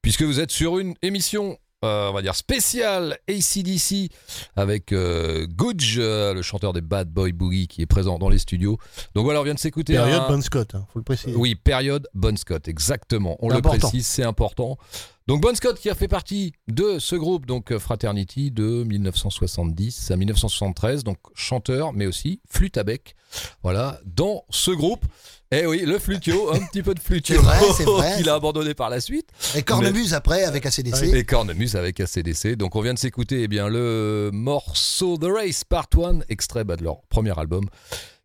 puisque 0.02 0.22
vous 0.22 0.38
êtes 0.40 0.50
sur 0.50 0.78
une 0.78 0.94
émission 1.02 1.58
on 1.86 2.12
va 2.14 2.22
dire 2.22 2.34
spéciale 2.34 3.18
ACDC 3.28 4.10
avec 4.56 4.86
Gudge, 4.94 5.98
le 5.98 6.40
chanteur 6.40 6.72
des 6.72 6.80
Bad 6.80 7.10
Boy 7.10 7.32
Boogie 7.32 7.68
qui 7.68 7.82
est 7.82 7.86
présent 7.86 8.18
dans 8.18 8.30
les 8.30 8.38
studios. 8.38 8.78
Donc 9.14 9.24
voilà, 9.24 9.42
on 9.42 9.44
vient 9.44 9.52
de 9.52 9.58
s'écouter. 9.58 9.92
Période 9.92 10.22
un- 10.22 10.28
Bon 10.28 10.40
Scott, 10.40 10.74
hein, 10.74 10.86
faut 10.90 10.98
le 10.98 11.04
préciser. 11.04 11.34
Oui, 11.36 11.54
période 11.56 12.08
Bon 12.14 12.34
Scott, 12.38 12.68
exactement. 12.68 13.36
On 13.40 13.50
le 13.50 13.60
précise, 13.60 14.06
c'est 14.06 14.22
important. 14.24 14.78
Donc 15.26 15.40
Bon 15.40 15.54
Scott 15.54 15.78
qui 15.80 15.88
a 15.88 15.94
fait 15.94 16.06
partie 16.06 16.52
de 16.68 16.98
ce 16.98 17.16
groupe, 17.16 17.46
donc 17.46 17.72
euh, 17.72 17.78
Fraternity, 17.78 18.50
de 18.50 18.84
1970 18.84 20.10
à 20.10 20.18
1973, 20.18 21.02
donc 21.02 21.16
chanteur, 21.34 21.94
mais 21.94 22.04
aussi 22.04 22.42
flûte 22.46 22.76
à 22.76 22.84
bec. 22.84 23.16
Voilà, 23.62 24.00
dans 24.04 24.44
ce 24.50 24.70
groupe. 24.70 25.06
Eh 25.50 25.64
oui, 25.64 25.80
le 25.86 25.98
flutio, 25.98 26.52
un 26.52 26.60
petit 26.66 26.82
peu 26.82 26.92
de 26.92 27.00
flutio 27.00 27.40
qu'il 28.18 28.28
a 28.28 28.34
abandonné 28.34 28.74
par 28.74 28.90
la 28.90 29.00
suite. 29.00 29.30
Et 29.54 29.62
Cornemuse 29.62 30.12
après 30.12 30.44
avec 30.44 30.66
ACDC. 30.66 31.14
Et 31.14 31.24
Cornemuse 31.24 31.74
avec 31.74 32.00
ACDC. 32.00 32.56
Donc 32.56 32.76
on 32.76 32.82
vient 32.82 32.92
de 32.92 32.98
s'écouter 32.98 33.44
eh 33.44 33.48
bien 33.48 33.68
le 33.68 34.28
morceau 34.30 35.16
The 35.16 35.28
Race 35.34 35.64
Part 35.64 35.88
1, 35.96 36.20
extrait 36.28 36.64
bah, 36.64 36.76
de 36.76 36.84
leur 36.84 37.00
premier 37.08 37.32
album 37.38 37.64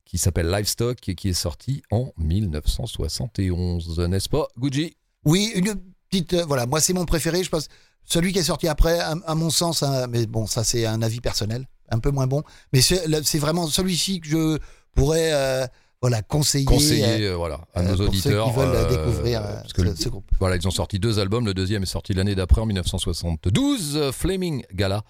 qui 0.03 0.17
s'appelle 0.17 0.49
Livestock 0.49 1.07
et 1.07 1.15
qui 1.15 1.29
est 1.29 1.33
sorti 1.33 1.81
en 1.91 2.11
1971, 2.17 3.99
n'est-ce 3.99 4.27
pas, 4.27 4.49
Gucci 4.57 4.97
Oui, 5.23 5.53
une 5.55 5.75
petite. 6.09 6.33
euh, 6.33 6.45
voilà, 6.45 6.65
moi 6.65 6.79
c'est 6.81 6.93
mon 6.93 7.05
préféré. 7.05 7.43
Je 7.43 7.49
pense 7.49 7.67
celui 8.05 8.33
qui 8.33 8.39
est 8.39 8.43
sorti 8.43 8.67
après, 8.67 8.99
à, 8.99 9.15
à 9.27 9.35
mon 9.35 9.49
sens, 9.49 9.83
hein, 9.83 10.07
mais 10.07 10.25
bon, 10.25 10.47
ça 10.47 10.63
c'est 10.63 10.85
un 10.85 11.01
avis 11.01 11.21
personnel, 11.21 11.65
un 11.89 11.99
peu 11.99 12.11
moins 12.11 12.27
bon. 12.27 12.43
Mais 12.73 12.81
c'est 12.81 13.39
vraiment 13.39 13.67
celui-ci 13.67 14.19
que 14.21 14.27
je 14.27 14.57
pourrais, 14.95 15.31
euh, 15.33 15.67
voilà, 16.01 16.21
conseiller. 16.21 16.65
Conseiller 16.65 17.27
euh, 17.27 17.35
voilà, 17.35 17.61
à 17.75 17.81
euh, 17.81 17.83
nos 17.91 17.95
pour 17.97 18.05
auditeurs. 18.07 18.47
ceux 18.47 18.51
qui 18.53 18.57
veulent 18.57 18.87
découvrir 18.89 19.41
euh, 19.45 19.55
parce 19.61 19.73
que 19.73 19.81
le- 19.81 19.95
ce, 19.95 20.03
ce 20.03 20.09
groupe. 20.09 20.25
Voilà, 20.39 20.55
ils 20.55 20.67
ont 20.67 20.71
sorti 20.71 20.97
deux 20.97 21.19
albums. 21.19 21.45
Le 21.45 21.53
deuxième 21.53 21.83
est 21.83 21.87
sorti 21.87 22.13
l'année 22.13 22.35
d'après, 22.35 22.61
en 22.61 22.65
1972, 22.65 23.97
euh, 23.97 24.11
Flaming 24.11 24.63
Gala. 24.73 25.03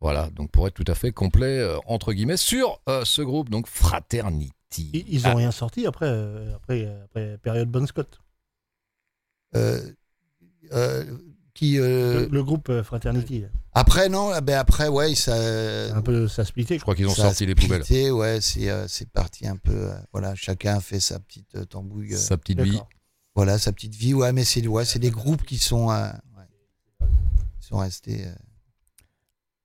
Voilà, 0.00 0.28
donc 0.30 0.50
pour 0.50 0.68
être 0.68 0.74
tout 0.74 0.84
à 0.86 0.94
fait 0.94 1.12
complet, 1.12 1.58
euh, 1.58 1.78
entre 1.86 2.12
guillemets, 2.12 2.36
sur 2.36 2.78
euh, 2.90 3.04
ce 3.06 3.22
groupe, 3.22 3.48
donc 3.48 3.66
Fraternity. 3.66 4.52
Ils, 4.92 5.04
ils 5.08 5.26
ont 5.26 5.34
rien 5.34 5.50
sorti 5.50 5.86
après, 5.86 6.06
euh, 6.08 6.54
après, 6.56 6.86
après 7.04 7.38
période 7.38 7.70
Bon 7.70 7.86
Scott. 7.86 8.20
Euh, 9.56 9.80
qui 11.54 11.78
euh, 11.78 12.22
Le, 12.22 12.28
le 12.28 12.42
groupe 12.44 12.68
euh, 12.68 12.82
Fraternity, 12.82 13.44
après 13.74 14.08
non, 14.08 14.30
ah 14.34 14.40
ben 14.40 14.58
après 14.58 14.88
ouais, 14.88 15.14
ça. 15.14 15.34
un 15.94 16.02
peu 16.02 16.26
ça 16.28 16.42
a 16.42 16.44
splitté. 16.44 16.76
Je 16.78 16.82
crois 16.82 16.94
qu'ils 16.96 17.06
ont 17.06 17.14
sorti 17.14 17.46
les 17.46 17.54
poubelles. 17.54 17.84
splitté, 17.84 18.10
Ouais, 18.10 18.40
c'est 18.40 18.68
euh, 18.70 18.86
c'est 18.88 19.08
parti 19.08 19.46
un 19.46 19.56
peu. 19.56 19.72
euh, 19.72 19.94
voilà, 20.12 20.34
chacun 20.34 20.76
a 20.76 20.80
fait 20.80 21.00
sa 21.00 21.18
petite 21.20 21.54
euh, 21.54 21.64
tambouille. 21.64 22.14
euh, 22.14 22.16
Sa 22.16 22.36
petite 22.36 22.60
vie. 22.60 22.80
Voilà, 23.36 23.58
sa 23.58 23.72
petite 23.72 23.94
vie. 23.94 24.14
Ouais, 24.14 24.32
mais 24.32 24.44
c'est 24.44 24.66
ouais, 24.66 24.84
c'est 24.84 24.98
des 25.00 25.10
groupes 25.10 25.44
qui 25.44 25.58
sont, 25.58 25.90
euh, 25.90 26.06
ouais, 26.36 27.06
qui 27.60 27.66
sont 27.68 27.78
restés 27.78 28.26
euh, 28.26 28.34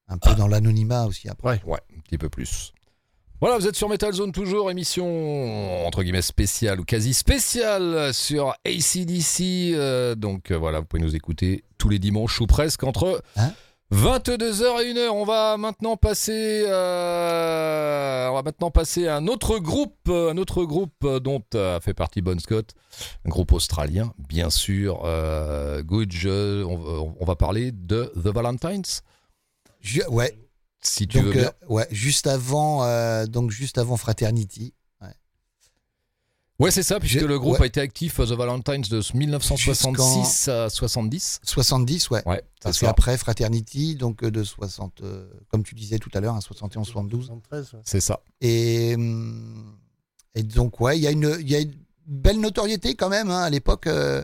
un 0.08 0.18
peu 0.18 0.34
dans 0.34 0.48
l'anonymat 0.48 1.06
aussi 1.06 1.28
après. 1.28 1.48
Ouais. 1.48 1.62
Ouais, 1.64 1.80
un 1.96 2.00
petit 2.00 2.18
peu 2.18 2.28
plus. 2.28 2.72
Voilà, 3.40 3.56
vous 3.56 3.66
êtes 3.66 3.76
sur 3.76 3.88
Metal 3.88 4.12
Zone 4.12 4.32
toujours, 4.32 4.70
émission 4.70 5.86
entre 5.86 6.02
guillemets 6.02 6.20
spéciale 6.20 6.78
ou 6.78 6.84
quasi 6.84 7.14
spéciale 7.14 8.12
sur 8.12 8.54
ACDC. 8.66 9.72
euh, 9.74 10.14
donc 10.14 10.50
euh, 10.50 10.58
voilà, 10.58 10.80
vous 10.80 10.84
pouvez 10.84 11.02
nous 11.02 11.16
écouter 11.16 11.64
tous 11.78 11.88
les 11.88 11.98
dimanches 11.98 12.38
ou 12.42 12.46
presque 12.46 12.84
entre 12.84 13.22
Hein 13.36 13.52
22h 13.92 14.82
et 14.82 14.92
1h. 14.92 15.08
On 15.08 15.24
va 15.24 15.56
maintenant 15.56 15.96
passer, 15.96 16.64
euh, 16.68 18.28
on 18.28 18.34
va 18.34 18.42
maintenant 18.42 18.70
passer 18.70 19.08
à 19.08 19.16
un 19.16 19.26
autre 19.26 19.58
groupe, 19.58 20.08
un 20.10 20.36
autre 20.36 20.64
groupe 20.64 21.06
dont 21.22 21.42
euh, 21.54 21.80
fait 21.80 21.94
partie 21.94 22.20
Bon 22.20 22.38
Scott, 22.38 22.74
un 23.24 23.30
groupe 23.30 23.52
australien, 23.52 24.12
bien 24.28 24.50
sûr. 24.50 25.00
Euh, 25.06 25.82
on, 25.88 27.14
on 27.18 27.24
va 27.24 27.36
parler 27.36 27.72
de 27.72 28.12
The 28.16 28.28
Valentines, 28.28 28.82
ouais, 30.10 30.38
si 30.82 31.06
tu 31.06 31.18
veux 31.18 31.24
donc 31.24 31.34
bien. 31.34 31.52
euh, 31.62 31.66
ouais, 31.68 31.86
juste 31.90 32.26
avant, 32.26 32.84
euh, 32.84 33.26
donc 33.26 33.50
juste 33.50 33.78
avant 33.78 33.96
Fraternity. 33.96 34.74
Ouais, 36.58 36.70
c'est 36.70 36.82
ça, 36.82 37.00
puisque 37.00 37.22
le 37.22 37.38
groupe 37.38 37.54
ouais. 37.54 37.62
a 37.62 37.66
été 37.66 37.80
actif 37.80 38.16
The 38.16 38.32
Valentines 38.32 38.82
de 38.82 39.00
1966 39.16 40.48
à 40.48 40.68
70. 40.68 41.40
70, 41.42 42.10
ouais. 42.10 42.22
Ouais, 42.28 42.42
c'est 42.56 42.62
Parce 42.64 42.80
qu'après 42.80 43.16
Fraternity, 43.16 43.94
donc 43.94 44.22
euh, 44.22 44.30
de 44.30 44.44
60, 44.44 45.00
euh, 45.00 45.26
comme 45.48 45.62
tu 45.62 45.74
disais 45.74 45.98
tout 45.98 46.10
à 46.12 46.20
l'heure, 46.20 46.34
hein, 46.34 46.42
71, 46.42 46.86
72. 46.86 47.26
73, 47.28 47.72
ouais. 47.72 47.80
C'est 47.86 48.00
ça. 48.02 48.20
Et, 48.42 48.92
hum, 48.94 49.74
et 50.34 50.42
donc, 50.42 50.80
ouais, 50.82 50.98
il 50.98 51.02
y, 51.02 51.06
a 51.06 51.12
une- 51.12 51.38
il 51.40 51.50
y 51.50 51.56
a 51.56 51.60
une 51.60 51.72
belle 52.06 52.40
notoriété 52.40 52.94
quand 52.94 53.08
même 53.08 53.30
hein, 53.30 53.40
à 53.40 53.48
l'époque. 53.48 53.86
euh. 53.86 54.22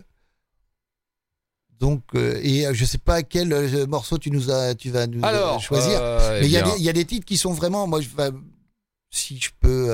Donc, 1.78 2.02
euh, 2.14 2.40
et 2.42 2.66
euh, 2.66 2.72
je 2.74 2.84
sais 2.84 2.98
pas 2.98 3.22
quel 3.22 3.52
euh, 3.52 3.86
morceau 3.86 4.16
tu, 4.18 4.30
nous 4.30 4.50
as, 4.50 4.74
tu 4.74 4.90
vas 4.90 5.06
nous 5.06 5.24
Alors, 5.24 5.60
choisir. 5.60 6.00
eh 6.02 6.40
Mais 6.40 6.46
il 6.46 6.50
y, 6.50 6.82
y 6.82 6.88
a 6.88 6.92
des 6.92 7.04
titres 7.04 7.26
qui 7.26 7.36
sont 7.36 7.52
vraiment. 7.52 7.86
Moi, 7.86 8.00
je, 8.00 8.08
si 9.10 9.38
je 9.38 9.50
peux 9.60 9.88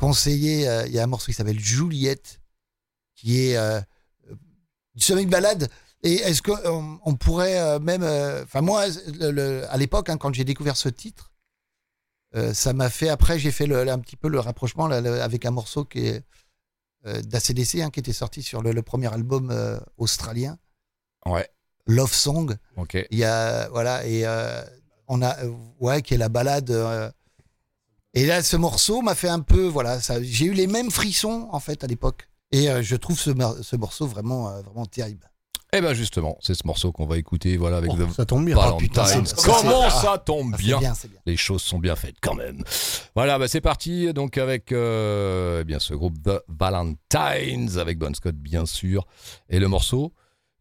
conseiller, 0.00 0.66
il 0.86 0.92
y 0.92 0.98
a 0.98 1.04
un 1.04 1.06
morceau 1.06 1.26
qui 1.26 1.34
s'appelle 1.34 1.58
Juliette, 1.60 2.40
qui 3.14 3.40
est 3.40 3.56
une 5.10 5.30
balade. 5.30 5.68
Et 6.04 6.14
est-ce 6.14 6.42
qu'on 6.42 6.98
on 7.04 7.14
pourrait 7.14 7.78
même. 7.78 8.02
Enfin, 8.42 8.60
moi, 8.60 8.86
le- 9.20 9.30
le- 9.30 9.70
à 9.70 9.76
l'époque, 9.76 10.08
hein, 10.10 10.16
quand 10.16 10.34
j'ai 10.34 10.44
découvert 10.44 10.76
ce 10.76 10.88
titre, 10.88 11.32
ça 12.54 12.72
m'a 12.72 12.90
fait. 12.90 13.08
Après, 13.08 13.38
j'ai 13.38 13.52
fait 13.52 13.66
le- 13.66 13.88
un 13.88 13.98
petit 14.00 14.16
peu 14.16 14.28
le 14.28 14.40
rapprochement 14.40 14.88
là, 14.88 14.96
avec 15.22 15.44
un 15.44 15.50
morceau 15.52 15.84
qui 15.84 16.06
est 16.06 16.24
d'ACDC, 17.04 17.80
hein, 17.80 17.90
qui 17.90 18.00
était 18.00 18.12
sorti 18.12 18.42
sur 18.42 18.62
le, 18.62 18.72
le 18.72 18.82
premier 18.82 19.12
album 19.12 19.50
euh, 19.50 19.78
australien, 19.96 20.58
Ouais, 21.26 21.48
Love 21.86 22.12
Song. 22.12 22.56
ok. 22.76 22.96
Il 23.10 23.18
y 23.18 23.24
a 23.24 23.68
voilà 23.70 24.04
et 24.06 24.24
euh, 24.26 24.62
on 25.08 25.22
a 25.22 25.38
euh, 25.44 25.52
ouais 25.80 26.02
qui 26.02 26.14
est 26.14 26.18
la 26.18 26.28
balade. 26.28 26.70
euh, 26.70 27.10
et 28.14 28.26
là, 28.26 28.42
ce 28.42 28.56
morceau 28.56 29.00
m'a 29.02 29.14
fait 29.14 29.28
un 29.28 29.40
peu 29.40 29.66
voilà, 29.66 29.98
j'ai 30.20 30.44
eu 30.46 30.52
les 30.52 30.66
mêmes 30.66 30.90
frissons 30.90 31.48
en 31.50 31.60
fait 31.60 31.82
à 31.82 31.86
l'époque. 31.86 32.28
Et 32.52 32.68
euh, 32.68 32.82
je 32.82 32.96
trouve 32.96 33.18
ce, 33.18 33.30
ce 33.62 33.76
morceau 33.76 34.06
vraiment 34.06 34.50
euh, 34.50 34.60
vraiment 34.62 34.84
terrible. 34.86 35.30
Eh 35.74 35.80
ben 35.80 35.94
justement, 35.94 36.36
c'est 36.40 36.52
ce 36.52 36.66
morceau 36.66 36.92
qu'on 36.92 37.06
va 37.06 37.16
écouter, 37.16 37.56
voilà, 37.56 37.78
avec 37.78 37.90
Oh, 37.94 37.96
The 37.96 38.10
ça 38.12 38.26
tombe 38.26 38.44
bien. 38.44 38.76
Putain, 38.76 39.06
ça, 39.06 39.22
Comment 39.42 39.88
ça 39.88 40.18
tombe 40.18 40.50
Ah, 40.52 40.58
bien? 40.58 40.78
bien. 40.78 40.92
Les 41.24 41.38
choses 41.38 41.62
sont 41.62 41.78
bien 41.78 41.96
faites 41.96 42.16
quand 42.20 42.34
même. 42.34 42.62
Voilà, 43.14 43.38
bah 43.38 43.48
c'est 43.48 43.62
parti 43.62 44.12
donc 44.12 44.36
avec 44.36 44.70
euh, 44.72 45.60
eh 45.62 45.64
bien 45.64 45.78
ce 45.78 45.94
groupe 45.94 46.22
The 46.22 46.42
Valentines 46.48 47.78
avec 47.78 47.98
Bon 47.98 48.12
Scott 48.14 48.34
bien 48.36 48.66
sûr 48.66 49.06
et 49.48 49.58
le 49.58 49.68
morceau 49.68 50.12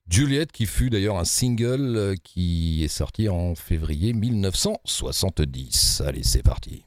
Juliette 0.10 0.54
qui 0.54 0.66
fut 0.66 0.90
d'ailleurs 0.90 1.18
un 1.18 1.26
single 1.26 1.96
euh, 1.98 2.16
qui 2.24 2.82
est 2.84 2.88
sorti 2.90 3.28
en 3.28 3.54
février 3.56 4.14
1970. 4.14 6.04
Allez, 6.06 6.24
c'est 6.24 6.44
parti. 6.44 6.86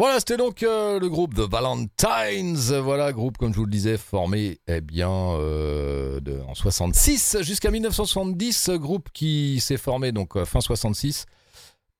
Voilà, 0.00 0.18
c'était 0.18 0.38
donc 0.38 0.62
euh, 0.62 0.98
le 0.98 1.10
groupe 1.10 1.34
The 1.34 1.40
Valentines. 1.40 2.78
Voilà, 2.80 3.12
groupe, 3.12 3.36
comme 3.36 3.52
je 3.52 3.58
vous 3.58 3.66
le 3.66 3.70
disais, 3.70 3.98
formé 3.98 4.58
eh 4.66 4.80
bien, 4.80 5.10
euh, 5.10 6.18
en 6.48 6.54
66 6.54 7.42
jusqu'à 7.42 7.70
1970. 7.70 8.70
Groupe 8.76 9.10
qui 9.12 9.60
s'est 9.60 9.76
formé 9.76 10.10
donc 10.10 10.38
euh, 10.38 10.46
fin 10.46 10.62
66, 10.62 11.26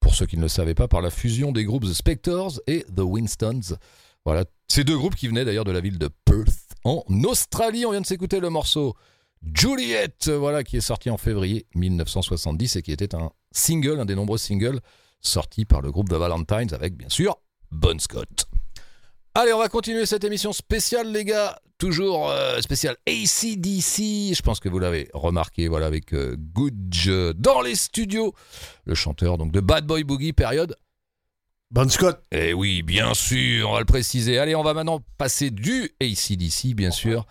pour 0.01 0.15
ceux 0.15 0.25
qui 0.25 0.39
ne 0.39 0.41
le 0.41 0.49
savaient 0.49 0.75
pas, 0.75 0.89
par 0.89 1.03
la 1.03 1.11
fusion 1.11 1.53
des 1.53 1.65
groupes 1.65 1.85
The 1.85 1.93
Spectors 1.93 2.59
et 2.67 2.87
The 2.97 3.01
Winstons. 3.01 3.77
Voilà, 4.25 4.47
ces 4.67 4.83
deux 4.83 4.97
groupes 4.97 5.15
qui 5.15 5.29
venaient 5.29 5.45
d'ailleurs 5.45 5.67
de 5.67 5.73
la 5.73 5.83
ville 5.83 5.99
de 5.99 6.09
Perth 6.25 6.79
en 6.85 7.05
Australie. 7.25 7.85
On 7.85 7.91
vient 7.91 8.01
de 8.01 8.07
s'écouter 8.07 8.41
le 8.41 8.49
morceau 8.49 8.95
Juliet, 9.43 10.15
voilà, 10.27 10.65
qui 10.65 10.79
est 10.79 10.81
sorti 10.81 11.11
en 11.11 11.19
février 11.19 11.67
1970 11.75 12.77
et 12.77 12.83
qui 12.83 12.93
était 12.93 13.15
un 13.15 13.31
single, 13.53 14.01
un 14.01 14.07
des 14.07 14.15
nombreux 14.15 14.39
singles 14.39 14.81
sortis 15.21 15.67
par 15.67 15.83
le 15.83 15.93
groupe 15.93 16.09
The 16.09 16.15
Valentines 16.15 16.73
avec 16.73 16.97
bien 16.97 17.11
sûr 17.11 17.37
Bon 17.71 17.99
Scott. 17.99 18.47
Allez, 19.35 19.53
on 19.53 19.59
va 19.59 19.69
continuer 19.69 20.07
cette 20.07 20.25
émission 20.25 20.53
spéciale, 20.53 21.13
les 21.13 21.25
gars. 21.25 21.59
Toujours 21.79 22.29
euh, 22.29 22.61
spéciale 22.61 22.97
ACDC. 23.07 24.35
Je 24.35 24.43
pense 24.43 24.61
que 24.61 24.69
vous 24.69 24.81
l'avez 24.81 25.09
remarqué, 25.15 25.69
voilà, 25.69 25.87
avec 25.87 26.13
euh, 26.13 26.37
euh, 27.07 27.33
dans 27.35 27.61
les 27.63 27.75
studios. 27.77 28.35
Le 28.85 28.95
chanteur 28.95 29.39
donc 29.39 29.53
de 29.53 29.61
Bad 29.61 29.87
Boy 29.87 30.05
Boogie, 30.05 30.33
période. 30.33 30.77
Bon 31.73 31.89
Scott. 31.89 32.21
Eh 32.33 32.53
oui, 32.53 32.83
bien 32.83 33.15
sûr, 33.15 33.71
on 33.71 33.75
va 33.75 33.79
le 33.79 33.85
préciser. 33.85 34.39
Allez, 34.41 34.57
on 34.57 34.65
va 34.65 34.75
maintenant 34.75 35.01
passer 35.19 35.51
du 35.51 35.89
ACDC, 36.01 36.75
bien 36.75 36.91
sûr. 36.91 37.27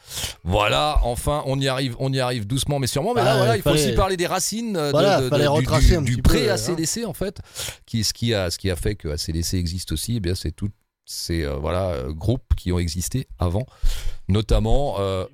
Voilà, 0.46 1.00
enfin, 1.04 1.44
on 1.46 1.60
y 1.60 1.68
arrive, 1.68 1.98
on 2.00 2.14
y 2.14 2.22
arrive 2.22 2.48
doucement, 2.48 2.80
mais 2.80 2.88
sûrement. 2.88 3.14
Mais 3.14 3.22
là, 3.24 3.34
Ah, 3.34 3.38
voilà, 3.38 3.58
il 3.58 3.62
faut 3.62 3.70
fallait- 3.72 3.88
aussi 3.88 3.96
parler 3.96 4.16
des 4.16 4.28
racines 4.28 4.78
euh, 4.78 4.88
de- 4.88 4.92
Voilà, 4.92 5.20
de- 5.22 5.30
du- 5.30 6.06
du, 6.06 6.16
du 6.16 6.22
peu, 6.22 6.30
pré-ACDC, 6.30 7.04
en 7.06 7.14
fait. 7.14 7.40
Qui, 7.86 8.06
ce, 8.06 8.14
qui 8.14 8.34
a, 8.34 8.50
ce 8.50 8.58
qui 8.58 8.72
a 8.72 8.78
fait 8.78 8.96
que 8.96 9.10
ACDC 9.10 9.56
existe 9.56 9.92
aussi, 9.92 10.16
eh 10.16 10.20
bien, 10.22 10.36
c'est 10.36 10.52
tous 10.52 10.70
ces 11.06 11.44
euh, 11.44 11.56
voilà, 11.58 11.88
euh, 11.90 12.14
groupes 12.14 12.56
qui 12.56 12.72
ont 12.72 12.80
existé 12.80 13.28
avant, 13.40 13.66
notamment. 14.30 14.96
euh, 15.00 15.26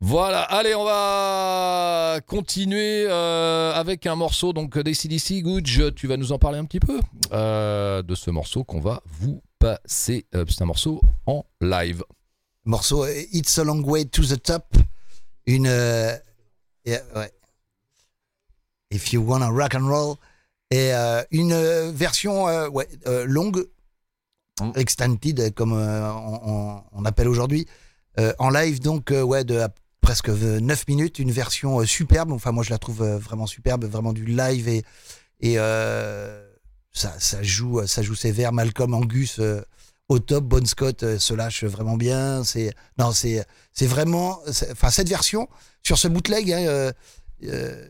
voilà, 0.00 0.42
allez, 0.42 0.74
on 0.74 0.84
va 0.84 2.20
continuer 2.26 3.06
euh, 3.08 3.72
avec 3.74 4.06
un 4.06 4.14
morceau 4.14 4.52
donc 4.52 4.78
d'ACDC. 4.78 5.42
Gudge, 5.42 5.80
tu 5.94 6.06
vas 6.06 6.16
nous 6.16 6.32
en 6.32 6.38
parler 6.38 6.58
un 6.58 6.64
petit 6.66 6.80
peu 6.80 7.00
euh, 7.32 8.02
de 8.02 8.14
ce 8.14 8.30
morceau 8.30 8.62
qu'on 8.62 8.80
va 8.80 9.02
vous 9.20 9.42
passer. 9.58 10.26
Euh, 10.34 10.44
c'est 10.48 10.62
un 10.62 10.66
morceau 10.66 11.00
en 11.26 11.44
live. 11.60 12.02
morceau 12.64 13.06
It's 13.32 13.58
a 13.58 13.64
Long 13.64 13.82
Way 13.84 14.04
to 14.06 14.22
the 14.22 14.40
Top. 14.42 14.76
Une. 15.46 15.66
ouais. 15.68 16.20
If 18.90 19.12
you 19.12 19.22
wanna 19.22 19.48
rock 19.48 19.74
and 19.74 19.86
roll. 19.88 20.16
Et 20.72 20.90
une 21.30 21.54
version 21.92 22.44
ouais, 22.68 22.88
longue, 23.24 23.66
Mm. 24.58 24.72
extended, 24.76 25.54
comme 25.54 25.74
on, 25.74 26.40
on- 26.46 26.82
on 26.92 27.04
appelle 27.04 27.28
aujourd'hui, 27.28 27.66
euh, 28.18 28.32
en 28.38 28.48
live, 28.48 28.80
donc, 28.80 29.10
euh, 29.10 29.20
ouais, 29.22 29.44
de 29.44 29.58
à 29.58 29.68
presque 30.06 30.28
9 30.28 30.88
minutes. 30.88 31.18
Une 31.18 31.32
version 31.32 31.80
euh, 31.80 31.84
superbe. 31.84 32.30
Enfin, 32.32 32.52
moi, 32.52 32.62
je 32.62 32.70
la 32.70 32.78
trouve 32.78 33.02
euh, 33.02 33.18
vraiment 33.18 33.46
superbe, 33.46 33.84
vraiment 33.84 34.12
du 34.12 34.24
live 34.24 34.68
et. 34.68 34.84
et 35.40 35.58
euh, 35.58 36.42
ça, 36.92 37.12
ça, 37.18 37.42
joue, 37.42 37.86
ça 37.86 38.02
joue 38.02 38.14
sévère. 38.14 38.52
Malcolm 38.52 38.94
Angus 38.94 39.40
au 40.08 40.18
top. 40.18 40.44
Bon 40.44 40.64
Scott 40.66 41.02
euh, 41.02 41.18
se 41.18 41.34
lâche 41.34 41.64
vraiment 41.64 41.96
bien. 41.96 42.44
C'est 42.44 42.72
non, 42.98 43.12
c'est 43.12 43.44
c'est 43.72 43.86
vraiment. 43.86 44.40
Enfin, 44.46 44.90
cette 44.90 45.08
version 45.08 45.48
sur 45.82 45.98
ce 45.98 46.08
bootleg. 46.08 46.52
Hein, 46.52 46.66
euh, 46.66 46.92
euh, 47.44 47.88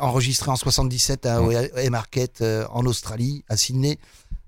enregistré 0.00 0.50
en 0.50 0.56
77 0.56 1.26
à 1.26 1.40
Mm. 1.40 1.68
Hay 1.76 1.90
Market 1.90 2.42
en 2.70 2.84
Australie, 2.84 3.44
à 3.48 3.56
Sydney. 3.56 3.98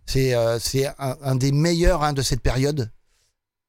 C'est 0.04 0.34
c'est 0.58 0.86
un, 0.86 1.16
un 1.22 1.36
des 1.36 1.52
meilleurs 1.52 2.02
hein, 2.02 2.12
de 2.12 2.22
cette 2.22 2.40
période. 2.40 2.90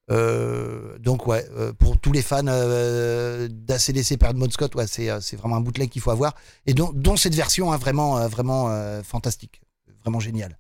Euh, 0.09 0.97
donc 0.99 1.27
ouais, 1.27 1.45
euh, 1.57 1.73
pour 1.73 1.99
tous 1.99 2.13
les 2.13 2.21
fans 2.21 2.47
euh, 2.47 3.49
d'ACDC 3.51 4.17
période 4.17 4.37
Bon 4.37 4.49
Scott, 4.49 4.73
ouais, 4.75 4.87
c'est 4.87 5.09
euh, 5.09 5.19
c'est 5.19 5.35
vraiment 5.35 5.57
un 5.57 5.61
bootleg 5.61 5.89
qu'il 5.89 6.01
faut 6.01 6.11
avoir 6.11 6.33
et 6.65 6.73
dont, 6.73 6.91
dont 6.93 7.17
cette 7.17 7.35
version 7.35 7.73
hein, 7.73 7.77
vraiment 7.77 8.17
euh, 8.17 8.27
vraiment 8.29 8.69
euh, 8.69 9.03
fantastique, 9.03 9.59
vraiment 10.03 10.21
génial. 10.21 10.57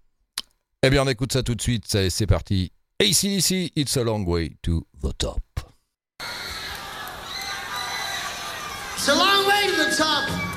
Eh 0.83 0.89
bien, 0.89 1.03
on 1.03 1.07
écoute 1.07 1.31
ça 1.33 1.43
tout 1.43 1.55
de 1.55 1.61
suite. 1.61 1.87
Ça, 1.87 2.09
C'est 2.09 2.27
parti. 2.27 2.71
ACDC, 3.01 3.71
It's 3.75 3.95
a 3.97 4.03
Long 4.03 4.25
Way 4.25 4.57
to 4.63 4.85
the 5.01 5.17
Top. 5.17 5.41
It's 8.97 9.07
a 9.07 9.15
long 9.15 9.47
way 9.47 9.67
to 9.71 9.89
the 9.89 9.95
top. 9.95 10.56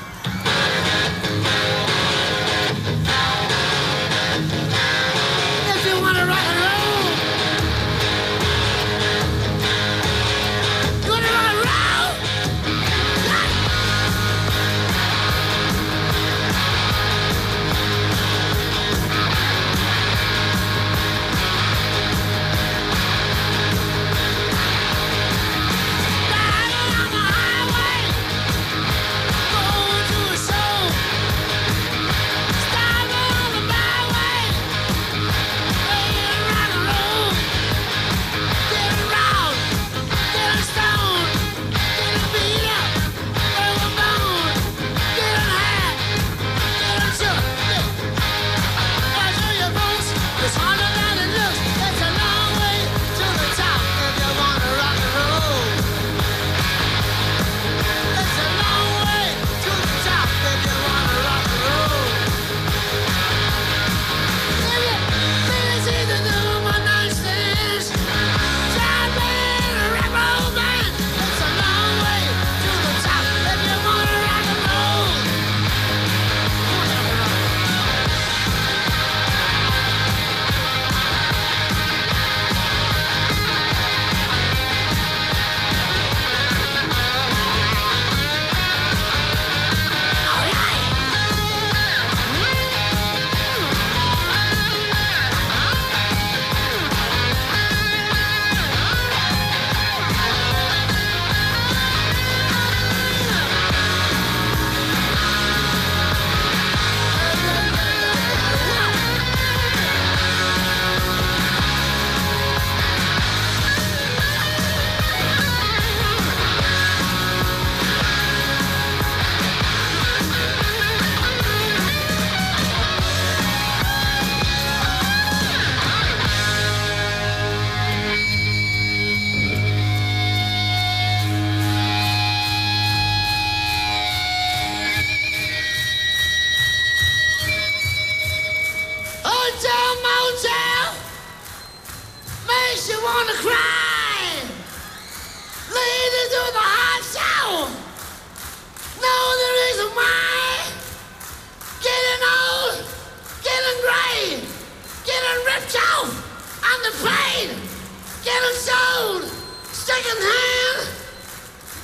Get 158.23 158.39
them 158.39 158.53
sold! 158.53 159.23
Stick 159.71 160.03
them 160.03 160.21
hand! 160.21 160.89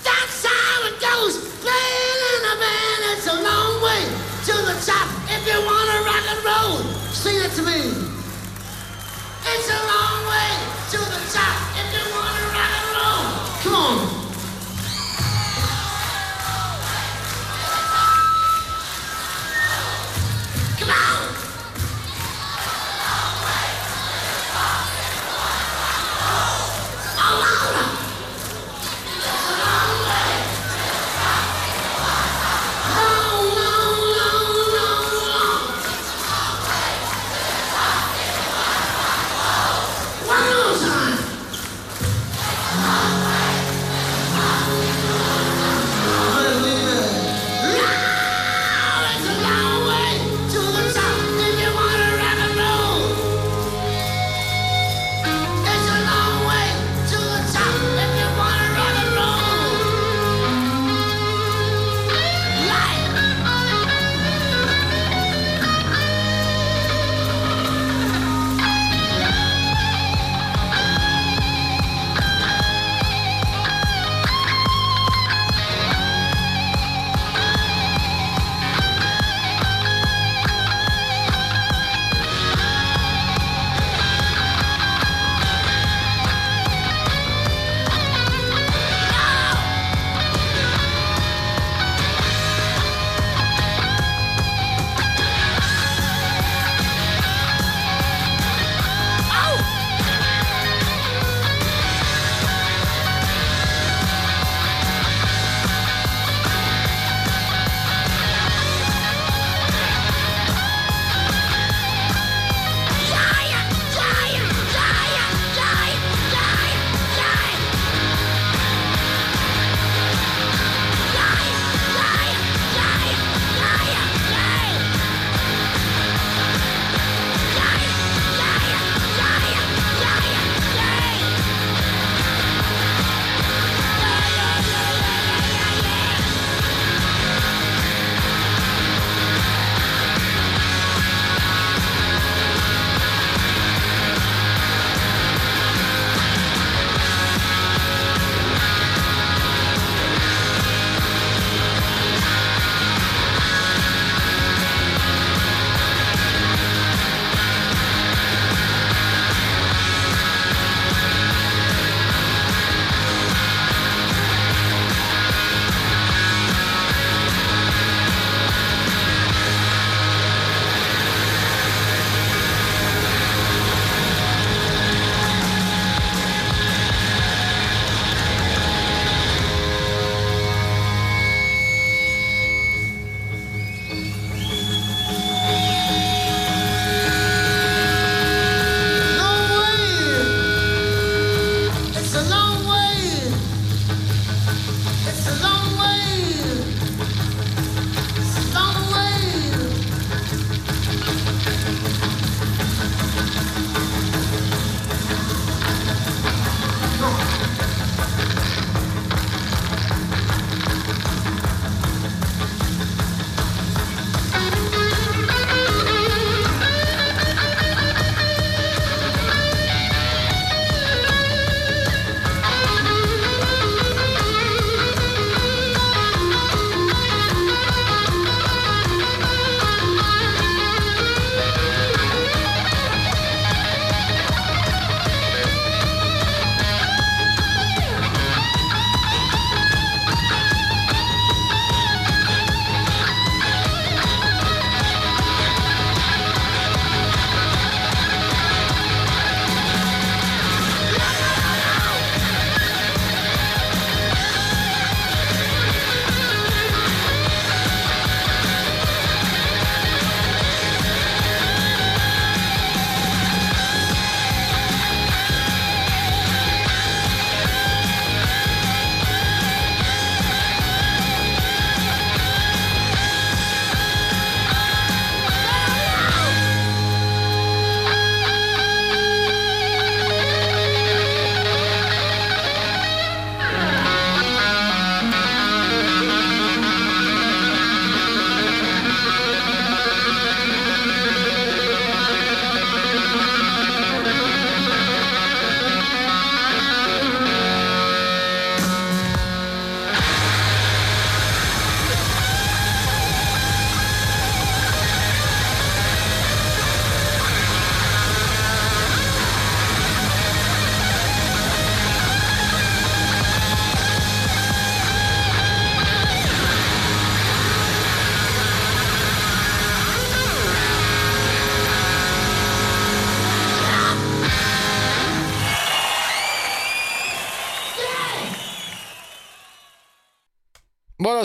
That's 0.03 0.45
how 0.45 0.85
it 0.85 1.01
goes! 1.01 1.33
Playing 1.65 2.21
in 2.33 2.41
a 2.45 2.55
band, 2.61 3.01
it's 3.17 3.27
a 3.27 3.41
long 3.41 3.81
way 3.81 4.03
to 4.45 4.53
the 4.69 4.77
top. 4.85 5.09
If 5.33 5.47
you 5.47 5.57
wanna 5.65 6.05
rock 6.05 6.25
and 6.29 6.45
roll, 6.45 6.77
sing 7.11 7.37
it 7.37 7.51
to 7.55 7.63
me. 7.63 7.89
It's 9.49 9.69
a 9.69 9.79
long 9.87 10.06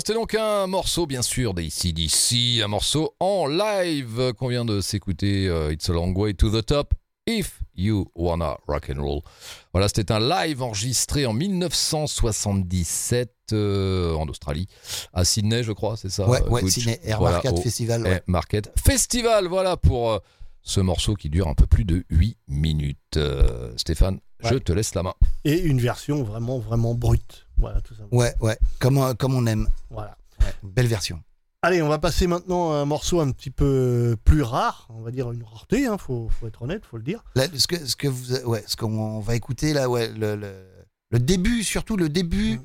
c'était 0.04 0.14
donc 0.14 0.34
un 0.34 0.66
morceau, 0.66 1.06
bien 1.06 1.22
sûr, 1.22 1.54
d'ACDC, 1.54 2.60
un 2.64 2.66
morceau 2.66 3.14
en 3.20 3.46
live 3.46 4.32
qu'on 4.36 4.48
vient 4.48 4.64
de 4.64 4.80
s'écouter. 4.80 5.46
euh, 5.46 5.72
It's 5.72 5.88
a 5.88 5.92
long 5.92 6.12
way 6.12 6.34
to 6.34 6.50
the 6.50 6.66
top. 6.66 6.92
If 7.28 7.60
you 7.76 8.10
wanna 8.16 8.58
rock 8.66 8.90
and 8.92 9.00
roll. 9.00 9.20
Voilà, 9.72 9.86
c'était 9.86 10.10
un 10.10 10.18
live 10.18 10.60
enregistré 10.60 11.24
en 11.24 11.32
1977 11.32 13.30
euh, 13.52 14.12
en 14.14 14.26
Australie, 14.26 14.66
à 15.12 15.24
Sydney, 15.24 15.62
je 15.62 15.70
crois, 15.70 15.96
c'est 15.96 16.10
ça 16.10 16.28
Ouais, 16.28 16.42
ouais, 16.48 16.68
Ciné 16.68 16.98
Air 17.04 17.20
Voilà, 17.20 17.36
Market 17.36 17.60
Festival. 17.62 18.02
ouais. 18.02 18.10
Air 18.10 18.20
Market 18.26 18.72
Festival. 18.84 19.46
Voilà 19.46 19.76
pour 19.76 20.10
euh, 20.10 20.18
ce 20.62 20.80
morceau 20.80 21.14
qui 21.14 21.30
dure 21.30 21.46
un 21.46 21.54
peu 21.54 21.68
plus 21.68 21.84
de 21.84 22.04
8 22.10 22.38
minutes. 22.48 22.98
Euh, 23.16 23.72
Stéphane, 23.76 24.18
je 24.42 24.56
te 24.56 24.72
laisse 24.72 24.96
la 24.96 25.04
main. 25.04 25.14
Et 25.44 25.60
une 25.60 25.78
version 25.80 26.24
vraiment, 26.24 26.58
vraiment 26.58 26.94
brute. 26.94 27.46
Voilà, 27.62 27.81
tout 27.81 27.94
ça. 27.94 28.03
Ouais, 28.12 28.35
ouais, 28.40 28.59
comme, 28.79 28.98
euh, 28.98 29.14
comme 29.14 29.35
on 29.35 29.46
aime. 29.46 29.66
Voilà. 29.90 30.16
Ouais, 30.40 30.55
belle 30.62 30.87
version. 30.88 31.22
Allez, 31.62 31.81
on 31.81 31.88
va 31.88 31.98
passer 31.98 32.27
maintenant 32.27 32.72
à 32.72 32.77
un 32.79 32.85
morceau 32.85 33.20
un 33.20 33.31
petit 33.31 33.51
peu 33.51 34.16
plus 34.25 34.42
rare. 34.42 34.88
On 34.90 35.01
va 35.03 35.11
dire 35.12 35.31
une 35.33 35.44
rareté, 35.44 35.87
hein, 35.87 35.96
faut, 35.96 36.29
faut 36.29 36.48
être 36.48 36.61
honnête, 36.62 36.85
faut 36.85 36.96
le 36.96 37.05
dire. 37.05 37.22
Là, 37.37 37.46
ce 37.57 37.66
que, 37.68 37.87
ce 37.87 37.94
que 37.96 38.09
vous, 38.09 38.35
ouais, 38.46 38.64
ce 38.66 38.75
qu'on 38.77 39.20
va 39.20 39.37
écouter 39.37 39.72
là, 39.72 39.88
ouais, 39.88 40.09
le, 40.09 40.35
le, 40.35 40.66
le 41.11 41.18
début, 41.20 41.62
surtout 41.62 41.96
le 41.96 42.09
début 42.09 42.57
Mhm. 42.59 42.62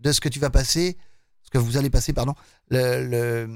de 0.00 0.12
ce 0.12 0.20
que 0.22 0.30
tu 0.30 0.40
vas 0.40 0.48
passer, 0.50 0.96
ce 1.42 1.50
que 1.50 1.58
vous 1.58 1.76
allez 1.76 1.90
passer, 1.90 2.14
pardon. 2.14 2.34
Le, 2.70 3.46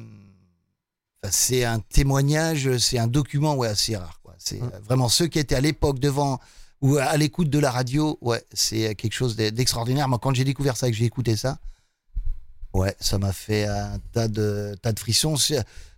c'est 1.31 1.65
un 1.65 1.81
témoignage, 1.81 2.77
c'est 2.77 2.99
un 2.99 3.07
document, 3.07 3.55
ouais, 3.57 3.69
assez 3.69 3.97
rare. 3.97 4.21
C'est 4.37 4.61
Mhm. 4.61 4.71
euh, 4.75 4.79
vraiment 4.81 5.09
ceux 5.09 5.29
qui 5.29 5.39
étaient 5.39 5.55
à 5.55 5.61
l'époque 5.63 5.99
devant 5.99 6.41
ou 6.85 6.99
à 6.99 7.17
l'écoute 7.17 7.49
de 7.49 7.59
la 7.59 7.71
radio, 7.71 8.19
ouais, 8.21 8.45
c'est 8.53 8.95
quelque 8.95 9.15
chose 9.15 9.37
d'e- 9.37 9.51
d'extraordinaire. 9.51 10.07
Moi, 10.07 10.19
quand 10.21 10.35
j'ai 10.35 10.45
découvert 10.45 10.77
ça 10.77 10.87
et 10.87 10.91
que 10.91 10.97
j'ai 10.99 11.07
écouté 11.07 11.35
ça, 11.35 11.59
ouais, 12.75 12.95
ça 13.01 13.17
m'a 13.19 13.33
fait 13.33 13.65
un 13.65 13.99
tas 14.13 14.29
de, 14.29 14.77
tas 14.83 14.93
de 14.93 14.99
frissons. 15.01 15.37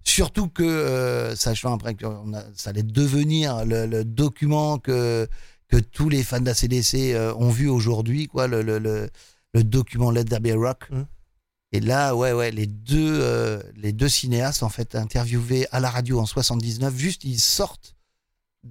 Surtout 0.04 0.46
que, 0.48 0.62
euh, 0.62 1.34
sachant 1.34 1.74
après 1.74 1.94
que 1.94 2.06
ça 2.54 2.70
allait 2.70 2.84
devenir 2.84 3.64
le, 3.64 3.86
le 3.86 4.04
document 4.04 4.78
que, 4.78 5.26
que 5.66 5.76
tous 5.78 6.08
les 6.08 6.22
fans 6.22 6.38
de 6.38 6.46
la 6.46 6.54
CDC 6.54 7.14
euh, 7.14 7.34
ont 7.34 7.50
vu 7.50 7.68
aujourd'hui, 7.68 8.28
quoi, 8.28 8.46
le, 8.46 8.62
le, 8.62 8.78
le, 8.78 9.64
document 9.64 10.12
Let 10.12 10.26
There 10.26 10.40
Be 10.40 10.56
Rock. 10.56 10.88
Mhm. 10.90 11.06
Et 11.72 11.80
là, 11.80 12.14
ouais, 12.14 12.32
ouais, 12.32 12.52
les 12.52 12.66
deux, 12.68 13.18
euh, 13.20 13.60
les 13.74 13.92
deux 13.92 14.08
cinéastes, 14.08 14.62
en 14.62 14.68
fait, 14.68 14.94
interviewés 14.94 15.66
à 15.72 15.80
la 15.80 15.90
radio 15.90 16.20
en 16.20 16.26
79, 16.26 16.96
juste, 16.96 17.24
ils 17.24 17.40
sortent 17.40 17.95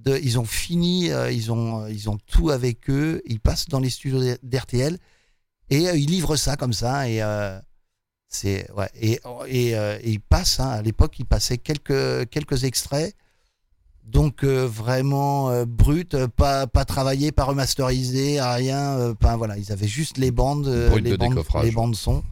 de, 0.04 0.18
ils 0.22 0.38
ont 0.38 0.44
fini, 0.44 1.10
euh, 1.10 1.30
ils 1.30 1.50
ont, 1.52 1.82
euh, 1.82 1.90
ils 1.90 2.08
ont 2.10 2.18
tout 2.26 2.50
avec 2.50 2.88
eux, 2.90 3.22
ils 3.26 3.40
passent 3.40 3.68
dans 3.68 3.80
les 3.80 3.90
studios 3.90 4.20
d'RTL 4.42 4.98
et 5.70 5.88
euh, 5.88 5.96
ils 5.96 6.10
livrent 6.10 6.36
ça 6.36 6.56
comme 6.56 6.72
ça 6.72 7.08
et 7.08 7.22
euh, 7.22 7.58
c'est 8.28 8.70
ouais 8.72 8.90
et 9.00 9.20
et, 9.48 9.70
et 9.70 10.10
ils 10.10 10.20
passent 10.20 10.60
hein, 10.60 10.68
à 10.68 10.82
l'époque 10.82 11.18
ils 11.18 11.26
passaient 11.26 11.58
quelques 11.58 12.28
quelques 12.30 12.64
extraits. 12.64 13.14
Donc 14.04 14.44
vraiment 14.44 15.64
brut 15.64 16.16
pas 16.36 16.68
pas 16.68 16.84
travaillé 16.84 17.32
pas 17.32 17.42
remasterisé 17.42 18.40
rien 18.40 19.14
pas 19.18 19.36
voilà. 19.36 19.58
Ils 19.58 19.72
avaient 19.72 19.88
juste 19.88 20.16
les 20.18 20.30
bandes 20.30 20.68
les 20.68 21.10
de 21.10 21.16
bandes 21.16 21.44
les 21.64 21.72
bandes 21.72 21.96
son. 21.96 22.22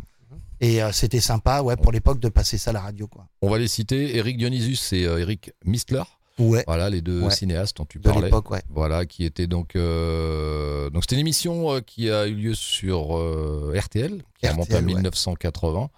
Et 0.60 0.82
euh, 0.82 0.92
c'était 0.92 1.20
sympa 1.20 1.60
ouais 1.62 1.76
pour 1.76 1.92
l'époque 1.92 2.20
de 2.20 2.28
passer 2.28 2.58
ça 2.58 2.70
à 2.70 2.72
la 2.72 2.80
radio 2.80 3.06
quoi. 3.06 3.26
On 3.42 3.50
va 3.50 3.58
les 3.58 3.68
citer. 3.68 4.16
Eric 4.16 4.38
Dionysus 4.38 4.92
et 4.92 5.04
euh, 5.04 5.18
Eric 5.18 5.52
Mistler. 5.64 6.02
Ouais 6.38 6.64
Voilà 6.66 6.90
les 6.90 7.00
deux 7.00 7.22
Ouais. 7.22 7.30
cinéastes 7.34 7.76
dont 7.76 7.84
tu 7.86 7.98
de 7.98 8.02
parlais. 8.08 8.26
l'époque 8.26 8.50
ouais 8.50 8.62
Voilà, 8.70 9.06
qui 9.06 9.24
était 9.24 9.46
donc. 9.46 9.76
euh, 9.76 10.90
Donc, 10.90 11.02
c'était 11.04 11.14
une 11.16 11.20
émission 11.20 11.72
euh, 11.74 11.80
qui 11.80 12.10
a 12.10 12.26
eu 12.26 12.34
lieu 12.34 12.54
sur 12.54 13.16
euh, 13.16 13.72
RTL, 13.78 14.22
qui 14.38 14.48
remonte 14.48 14.70
à 14.70 14.74
RTL, 14.78 14.84
ouais. 14.86 14.94
1980. 14.94 15.90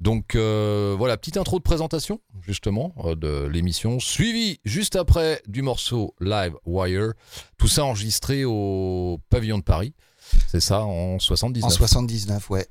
Donc, 0.00 0.34
euh, 0.34 0.96
voilà, 0.98 1.16
petite 1.16 1.36
intro 1.36 1.58
de 1.58 1.62
présentation, 1.62 2.20
justement, 2.44 2.92
de 3.16 3.46
l'émission, 3.46 4.00
suivi 4.00 4.58
juste 4.64 4.96
après 4.96 5.40
du 5.46 5.62
morceau 5.62 6.14
Live 6.20 6.54
Wire. 6.66 7.12
Tout 7.56 7.68
ça 7.68 7.84
enregistré 7.84 8.44
au 8.44 9.20
Pavillon 9.28 9.58
de 9.58 9.62
Paris. 9.62 9.94
C'est 10.48 10.60
ça, 10.60 10.82
en 10.82 11.20
79. 11.20 11.64
en 11.66 11.70
79 11.70 12.50
ouais 12.50 12.66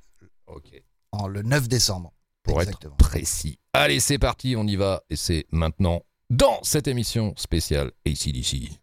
Ok. 0.47 0.81
en 1.13 1.27
le 1.27 1.41
9 1.41 1.69
décembre 1.69 2.11
Pour 2.43 2.59
exactement 2.61 2.95
être 2.95 3.07
précis. 3.07 3.59
Allez, 3.73 4.01
c'est 4.01 4.19
parti, 4.19 4.55
on 4.57 4.67
y 4.67 4.75
va. 4.75 5.01
Et 5.09 5.15
c'est 5.15 5.45
maintenant 5.51 6.01
dans 6.31 6.59
cette 6.63 6.87
émission 6.87 7.33
spéciale 7.35 7.91
ACDC. 8.07 8.79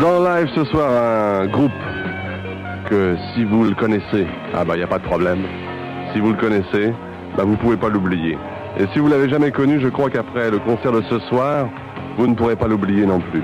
Dans 0.00 0.24
live 0.24 0.48
ce 0.54 0.64
soir, 0.64 1.42
un 1.42 1.46
groupe 1.46 1.72
si 3.34 3.44
vous 3.44 3.64
le 3.64 3.74
connaissez, 3.74 4.26
ah 4.54 4.64
bah 4.64 4.74
il 4.74 4.78
n'y 4.78 4.84
a 4.84 4.88
pas 4.88 4.98
de 4.98 5.04
problème. 5.04 5.40
Si 6.12 6.20
vous 6.20 6.30
le 6.30 6.36
connaissez, 6.36 6.92
bah 7.36 7.44
vous 7.44 7.56
pouvez 7.56 7.76
pas 7.76 7.88
l'oublier. 7.88 8.36
Et 8.78 8.86
si 8.92 8.98
vous 8.98 9.08
l'avez 9.08 9.28
jamais 9.28 9.50
connu, 9.50 9.80
je 9.80 9.88
crois 9.88 10.10
qu'après 10.10 10.50
le 10.50 10.58
concert 10.58 10.92
de 10.92 11.02
ce 11.02 11.18
soir, 11.20 11.68
vous 12.16 12.26
ne 12.26 12.34
pourrez 12.34 12.56
pas 12.56 12.68
l'oublier 12.68 13.06
non 13.06 13.20
plus. 13.20 13.42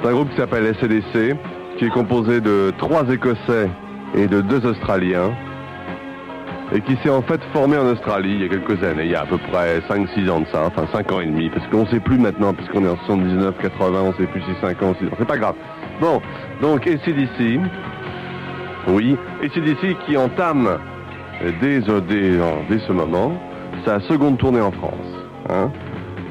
C'est 0.00 0.08
un 0.08 0.12
groupe 0.12 0.30
qui 0.30 0.36
s'appelle 0.36 0.74
SCDC, 0.74 1.36
qui 1.78 1.84
est 1.84 1.90
composé 1.90 2.40
de 2.40 2.72
trois 2.78 3.08
Écossais 3.08 3.68
et 4.14 4.26
de 4.26 4.40
deux 4.40 4.64
Australiens, 4.66 5.32
et 6.72 6.80
qui 6.80 6.96
s'est 7.02 7.10
en 7.10 7.22
fait 7.22 7.40
formé 7.52 7.76
en 7.76 7.86
Australie 7.86 8.34
il 8.34 8.42
y 8.42 8.44
a 8.44 8.48
quelques 8.48 8.82
années, 8.84 9.04
il 9.04 9.10
y 9.10 9.14
a 9.14 9.22
à 9.22 9.26
peu 9.26 9.38
près 9.38 9.80
5-6 9.88 10.30
ans 10.30 10.40
de 10.40 10.46
ça, 10.46 10.64
enfin 10.66 10.86
5 10.92 11.12
ans 11.12 11.20
et 11.20 11.26
demi, 11.26 11.48
parce 11.50 11.66
qu'on 11.68 11.82
ne 11.82 11.88
sait 11.88 12.00
plus 12.00 12.18
maintenant, 12.18 12.54
puisqu'on 12.54 12.84
est 12.84 12.88
en 12.88 12.96
79, 13.06 13.54
80, 13.60 14.00
on 14.02 14.08
ne 14.08 14.12
sait 14.14 14.26
plus 14.26 14.40
si 14.42 14.50
5 14.60 14.82
ans, 14.82 14.94
6 14.98 15.06
ans, 15.06 15.16
c'est 15.18 15.28
pas 15.28 15.38
grave. 15.38 15.54
Bon, 16.00 16.20
donc 16.62 16.86
ACDC, 16.86 17.60
oui, 18.88 19.16
ACDC 19.42 19.96
qui 20.06 20.16
entame 20.16 20.78
dès, 21.60 21.88
euh, 21.88 22.00
dès, 22.00 22.38
euh, 22.38 22.78
ce 22.86 22.92
moment 22.92 23.32
sa 23.84 24.00
seconde 24.00 24.38
tournée 24.38 24.60
en 24.60 24.72
France. 24.72 24.94
hein. 25.48 25.70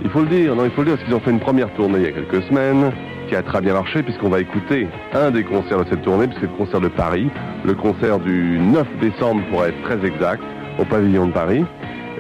Il 0.04 0.10
faut 0.10 0.22
le 0.22 0.28
dire, 0.28 0.56
non, 0.56 0.66
il 0.66 0.72
faut 0.72 0.82
le 0.82 0.88
dire, 0.88 0.96
parce 0.96 1.06
qu'ils 1.06 1.16
ont 1.16 1.20
fait 1.20 1.32
une 1.32 1.40
première 1.40 1.74
tournée 1.74 2.00
il 2.00 2.04
y 2.06 2.08
a 2.08 2.12
quelques 2.12 2.44
semaines, 2.44 2.92
qui 3.28 3.36
a 3.36 3.44
très 3.44 3.60
bien 3.60 3.74
marché, 3.74 4.02
puisqu'on 4.02 4.30
va 4.30 4.40
écouter 4.40 4.88
un 5.14 5.32
des 5.32 5.44
concerts 5.44 5.84
de 5.84 5.90
cette 5.90 6.04
tournée, 6.04 6.28
puisque 6.28 6.42
c'est 6.42 6.48
le 6.52 6.58
concert 6.58 6.80
de 6.80 6.88
Paris, 6.88 7.30
le 7.66 7.74
concert 7.74 8.20
du 8.20 8.58
9 8.60 8.88
décembre 9.02 9.42
pour 9.52 9.66
être 9.66 9.82
très 9.84 10.06
exact, 10.06 10.42
au 10.80 10.86
pavillon 10.86 11.28
de 11.28 11.34
Paris. 11.34 11.66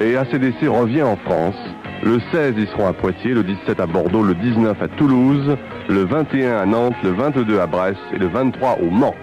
Et 0.01 0.17
ACDC 0.17 0.67
revient 0.67 1.03
en 1.03 1.15
France. 1.15 1.55
Le 2.03 2.19
16, 2.31 2.55
ils 2.57 2.67
seront 2.67 2.87
à 2.87 2.93
Poitiers, 2.93 3.33
le 3.33 3.43
17 3.43 3.79
à 3.79 3.85
Bordeaux, 3.85 4.23
le 4.23 4.33
19 4.33 4.81
à 4.81 4.87
Toulouse, 4.87 5.57
le 5.89 6.05
21 6.05 6.57
à 6.57 6.65
Nantes, 6.65 6.95
le 7.03 7.11
22 7.11 7.59
à 7.59 7.67
Brest 7.67 7.99
et 8.13 8.17
le 8.17 8.27
23 8.27 8.77
au 8.81 8.89
Mans. 8.89 9.15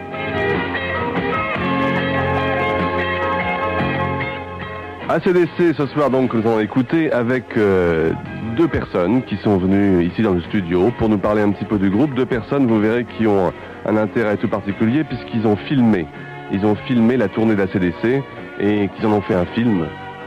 ACDC 5.17 5.75
ce 5.75 5.87
soir 5.87 6.11
donc 6.11 6.35
nous 6.35 6.43
allons 6.43 6.61
écouter 6.61 7.11
avec 7.11 7.57
euh, 7.57 8.13
deux 8.55 8.69
personnes 8.69 9.23
qui 9.23 9.39
sont 9.39 9.57
venues 9.57 10.05
ici 10.05 10.21
dans 10.21 10.35
le 10.35 10.43
studio 10.43 10.93
pour 10.99 11.09
nous 11.09 11.17
parler 11.17 11.41
un 11.41 11.53
petit 11.53 11.65
peu 11.65 11.79
du 11.79 11.89
groupe. 11.89 12.13
Deux 12.15 12.27
personnes, 12.27 12.67
vous 12.67 12.79
verrez, 12.79 13.07
qui 13.17 13.27
ont 13.27 13.51
un 13.87 13.97
intérêt 13.97 14.37
tout 14.37 14.49
particulier 14.49 15.05
puisqu'ils 15.05 15.47
ont 15.47 15.57
filmé. 15.57 16.07
Ils 16.53 16.67
ont 16.67 16.75
filmé 16.87 17.17
la 17.17 17.29
tournée 17.29 17.55
d'ACDC 17.55 18.23
et 18.61 18.91
qu'ils 18.95 19.07
en 19.07 19.13
ont 19.13 19.23
fait 19.23 19.35
un 19.35 19.47
film 19.47 19.87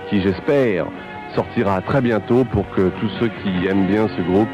qui, 0.10 0.24
j'espère, 0.24 0.88
sortira 1.36 1.82
très 1.82 2.02
bientôt 2.02 2.44
pour 2.46 2.68
que 2.72 2.90
tous 3.00 3.10
ceux 3.20 3.30
qui 3.44 3.68
aiment 3.68 3.86
bien 3.86 4.08
ce 4.18 4.22
groupe 4.24 4.50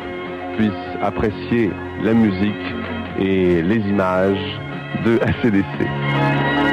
puissent 0.58 0.98
apprécier 1.02 1.72
la 2.04 2.14
musique 2.14 2.76
et 3.22 3.62
les 3.62 3.78
images 3.78 4.60
de 5.06 5.18
ACDC. 5.22 6.65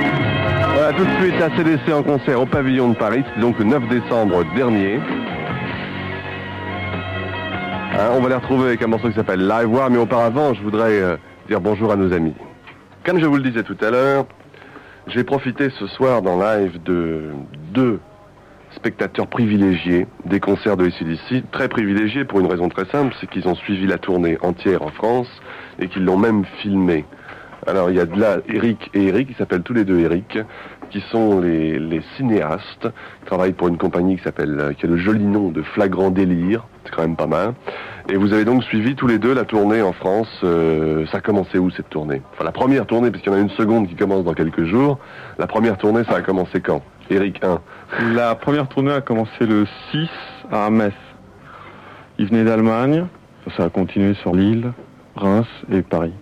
Voilà, 0.92 0.96
tout 0.96 1.04
de 1.04 1.22
suite 1.22 1.40
ACDC 1.40 1.92
en 1.92 2.02
concert 2.02 2.40
au 2.40 2.46
pavillon 2.46 2.90
de 2.90 2.94
Paris, 2.96 3.22
c'était 3.26 3.40
donc 3.40 3.58
le 3.58 3.64
9 3.64 3.88
décembre 3.88 4.44
dernier. 4.54 4.96
Hein, 7.94 8.10
on 8.14 8.20
va 8.20 8.28
les 8.28 8.34
retrouver 8.34 8.68
avec 8.68 8.82
un 8.82 8.86
morceau 8.86 9.08
qui 9.08 9.14
s'appelle 9.14 9.46
Live 9.46 9.72
War, 9.72 9.90
mais 9.90 9.98
auparavant, 9.98 10.54
je 10.54 10.62
voudrais 10.62 11.00
euh, 11.00 11.16
dire 11.48 11.60
bonjour 11.60 11.92
à 11.92 11.96
nos 11.96 12.12
amis. 12.12 12.34
Comme 13.04 13.20
je 13.20 13.26
vous 13.26 13.36
le 13.36 13.42
disais 13.42 13.62
tout 13.62 13.76
à 13.80 13.90
l'heure, 13.90 14.26
j'ai 15.08 15.24
profité 15.24 15.70
ce 15.70 15.86
soir 15.86 16.22
dans 16.22 16.38
live 16.38 16.82
de 16.82 17.30
deux 17.72 18.00
spectateurs 18.76 19.26
privilégiés 19.26 20.06
des 20.24 20.40
concerts 20.40 20.76
de 20.76 20.86
ACDC, 20.86 21.50
très 21.52 21.68
privilégiés 21.68 22.24
pour 22.24 22.40
une 22.40 22.46
raison 22.46 22.68
très 22.68 22.86
simple, 22.86 23.14
c'est 23.20 23.28
qu'ils 23.28 23.46
ont 23.48 23.54
suivi 23.54 23.86
la 23.86 23.98
tournée 23.98 24.38
entière 24.42 24.82
en 24.82 24.90
France 24.90 25.28
et 25.78 25.88
qu'ils 25.88 26.04
l'ont 26.04 26.18
même 26.18 26.44
filmé. 26.60 27.04
Alors 27.66 27.90
il 27.90 27.96
y 27.96 28.00
a 28.00 28.06
de 28.06 28.18
là 28.18 28.38
Eric 28.48 28.90
et 28.94 29.06
Eric, 29.06 29.28
ils 29.30 29.36
s'appellent 29.36 29.62
tous 29.62 29.74
les 29.74 29.84
deux 29.84 30.00
Eric, 30.00 30.38
qui 30.90 31.00
sont 31.10 31.40
les, 31.40 32.02
cinéastes, 32.16 32.88
qui 33.20 33.26
travaillent 33.26 33.52
pour 33.52 33.68
une 33.68 33.78
compagnie 33.78 34.16
qui 34.16 34.24
s'appelle, 34.24 34.58
euh, 34.60 34.72
qui 34.72 34.84
a 34.84 34.88
le 34.88 34.96
joli 34.96 35.24
nom 35.24 35.50
de 35.50 35.62
Flagrant 35.62 36.10
Délire, 36.10 36.66
c'est 36.84 36.92
quand 36.92 37.02
même 37.02 37.16
pas 37.16 37.26
mal. 37.26 37.54
Et 38.08 38.16
vous 38.16 38.32
avez 38.32 38.44
donc 38.44 38.64
suivi 38.64 38.94
tous 38.94 39.06
les 39.06 39.18
deux 39.18 39.32
la 39.32 39.44
tournée 39.44 39.80
en 39.80 39.92
France. 39.92 40.28
euh, 40.42 41.06
ça 41.06 41.18
a 41.18 41.20
commencé 41.20 41.58
où 41.58 41.70
cette 41.70 41.88
tournée? 41.88 42.20
Enfin 42.32 42.44
la 42.44 42.52
première 42.52 42.84
tournée, 42.86 43.10
parce 43.10 43.24
y 43.24 43.30
en 43.30 43.34
a 43.34 43.40
une 43.40 43.50
seconde 43.50 43.88
qui 43.88 43.94
commence 43.94 44.24
dans 44.24 44.34
quelques 44.34 44.64
jours. 44.64 44.98
La 45.38 45.46
première 45.46 45.78
tournée, 45.78 46.02
ça 46.04 46.16
a 46.16 46.20
commencé 46.20 46.60
quand? 46.60 46.82
Eric 47.10 47.42
1. 47.44 47.60
La 48.14 48.34
première 48.34 48.68
tournée 48.68 48.92
a 48.92 49.00
commencé 49.00 49.46
le 49.46 49.66
6 49.90 50.08
à 50.50 50.70
Metz. 50.70 50.94
Il 52.18 52.26
venait 52.26 52.44
d'Allemagne, 52.44 53.06
ça 53.56 53.64
a 53.64 53.68
continué 53.68 54.14
sur 54.14 54.34
Lille, 54.34 54.72
Reims 55.16 55.46
et 55.70 55.82
Paris. 55.82 56.12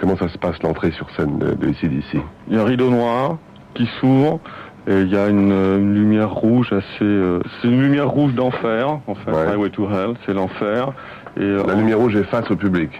Comment 0.00 0.16
ça 0.16 0.28
se 0.28 0.38
passe 0.38 0.62
l'entrée 0.62 0.92
sur 0.92 1.10
scène 1.10 1.38
de, 1.38 1.52
de 1.52 1.68
ACDC 1.68 2.22
Il 2.48 2.56
y 2.56 2.58
a 2.58 2.62
un 2.62 2.64
rideau 2.64 2.88
noir 2.88 3.36
qui 3.74 3.86
s'ouvre 4.00 4.40
et 4.88 5.00
il 5.02 5.08
y 5.08 5.16
a 5.16 5.28
une, 5.28 5.52
euh, 5.52 5.78
une 5.78 5.94
lumière 5.94 6.30
rouge 6.30 6.72
assez... 6.72 7.02
euh, 7.04 7.40
c'est 7.60 7.68
une 7.68 7.82
lumière 7.82 8.08
rouge 8.08 8.32
d'enfer, 8.32 8.98
en 9.06 9.14
fait, 9.14 9.30
Ouais. 9.30 9.46
Highway 9.52 9.68
to 9.68 9.86
Hell, 9.90 10.14
c'est 10.24 10.32
l'enfer. 10.32 10.92
Et 11.36 11.42
euh, 11.42 11.62
La 11.66 11.74
lumière 11.74 11.98
rouge 11.98 12.16
est 12.16 12.24
face 12.24 12.50
au 12.50 12.56
public. 12.56 12.90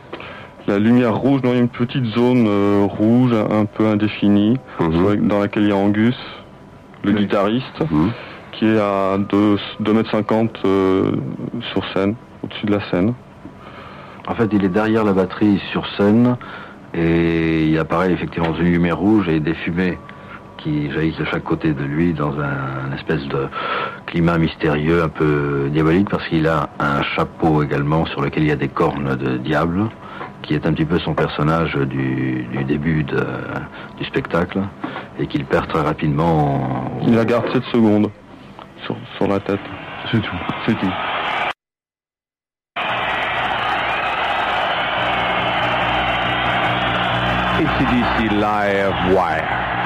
la 0.68 0.78
lumière 0.78 1.16
rouge 1.16 1.40
dans 1.40 1.54
une 1.54 1.68
petite 1.68 2.04
zone 2.04 2.44
euh, 2.46 2.84
rouge 2.86 3.32
un 3.32 3.64
peu 3.64 3.86
indéfinie, 3.86 4.58
Mhm. 4.78 5.26
dans 5.26 5.40
laquelle 5.40 5.62
il 5.64 5.68
y 5.70 5.72
a 5.72 5.76
Angus, 5.76 6.16
le 7.02 7.12
guitariste, 7.12 7.80
Mhm. 7.90 8.10
qui 8.52 8.66
est 8.66 8.78
à 8.78 9.16
2, 9.16 9.56
2 9.80 9.92
mètres 9.94 10.10
50 10.10 10.60
euh, 10.66 11.12
sur 11.72 11.82
scène, 11.94 12.14
au-dessus 12.44 12.66
de 12.66 12.72
la 12.72 12.80
scène. 12.90 13.14
En 14.28 14.34
fait, 14.34 14.50
il 14.52 14.62
est 14.64 14.68
derrière 14.68 15.02
la 15.02 15.14
batterie 15.14 15.60
sur 15.72 15.86
scène 15.96 16.36
et 16.94 17.66
il 17.66 17.78
apparaît 17.78 18.12
effectivement 18.12 18.54
une 18.58 18.64
lumière 18.72 18.98
rouge 18.98 19.28
et 19.28 19.40
des 19.40 19.54
fumées 19.54 19.98
qui 20.56 20.90
jaillissent 20.90 21.16
de 21.18 21.24
chaque 21.24 21.44
côté 21.44 21.72
de 21.72 21.82
lui 21.82 22.12
dans 22.12 22.32
un, 22.38 22.88
un 22.90 22.92
espèce 22.94 23.26
de 23.28 23.48
climat 24.06 24.36
mystérieux 24.36 25.02
un 25.02 25.08
peu 25.08 25.68
diabolique 25.72 26.10
parce 26.10 26.26
qu'il 26.28 26.46
a 26.46 26.68
un 26.78 27.02
chapeau 27.02 27.62
également 27.62 28.04
sur 28.06 28.20
lequel 28.20 28.42
il 28.42 28.48
y 28.48 28.52
a 28.52 28.56
des 28.56 28.68
cornes 28.68 29.16
de 29.16 29.38
diable 29.38 29.88
qui 30.42 30.54
est 30.54 30.66
un 30.66 30.72
petit 30.72 30.84
peu 30.84 30.98
son 30.98 31.14
personnage 31.14 31.74
du, 31.74 32.44
du 32.52 32.64
début 32.64 33.04
de- 33.04 33.26
du 33.98 34.04
spectacle 34.04 34.58
et 35.18 35.26
qu'il 35.26 35.44
perd 35.44 35.68
très 35.68 35.82
rapidement. 35.82 36.54
en- 37.02 37.06
Il 37.06 37.14
la 37.14 37.24
garde 37.24 37.46
7 37.52 37.62
secondes 37.72 38.10
sur, 38.84 38.96
sur 39.16 39.28
la 39.28 39.38
tête. 39.40 39.60
C'est 40.10 40.20
tout. 40.20 40.36
C'est 40.66 40.78
tout. 40.78 40.92
ACDC 47.60 48.40
Live 48.40 49.14
Wire. 49.14 49.79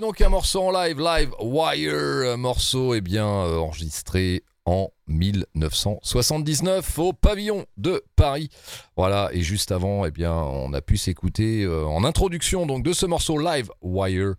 Donc 0.00 0.20
un 0.20 0.28
morceau 0.28 0.62
en 0.62 0.70
live, 0.70 1.00
Live 1.00 1.30
Wire, 1.40 2.32
un 2.32 2.36
morceau 2.36 2.94
eh 2.94 3.00
bien 3.00 3.26
euh, 3.26 3.58
enregistré 3.58 4.44
en 4.64 4.90
1979 5.08 6.98
au 6.98 7.12
pavillon 7.12 7.64
de 7.76 8.04
Paris. 8.14 8.48
Voilà, 8.96 9.30
et 9.32 9.40
juste 9.40 9.72
avant, 9.72 10.04
eh 10.04 10.10
bien, 10.10 10.34
on 10.34 10.72
a 10.72 10.80
pu 10.80 10.98
s'écouter 10.98 11.64
euh, 11.64 11.84
en 11.86 12.04
introduction 12.04 12.66
donc 12.66 12.84
de 12.84 12.92
ce 12.92 13.06
morceau 13.06 13.38
Live 13.38 13.70
Wire, 13.82 14.34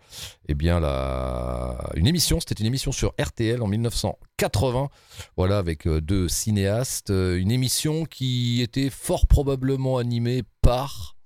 eh 0.47 0.53
bien 0.53 0.79
la 0.79 1.89
une 1.95 2.07
émission, 2.07 2.39
c'était 2.39 2.61
une 2.61 2.67
émission 2.67 2.91
sur 2.91 3.13
RTL 3.19 3.61
en 3.61 3.67
1980. 3.67 4.89
Voilà, 5.35 5.57
avec 5.57 5.87
euh, 5.87 5.99
deux 5.99 6.29
cinéastes, 6.29 7.09
une 7.09 7.51
émission 7.51 8.05
qui 8.05 8.61
était 8.61 8.89
fort 8.89 9.27
probablement 9.27 9.97
animée 9.97 10.43
par 10.61 11.18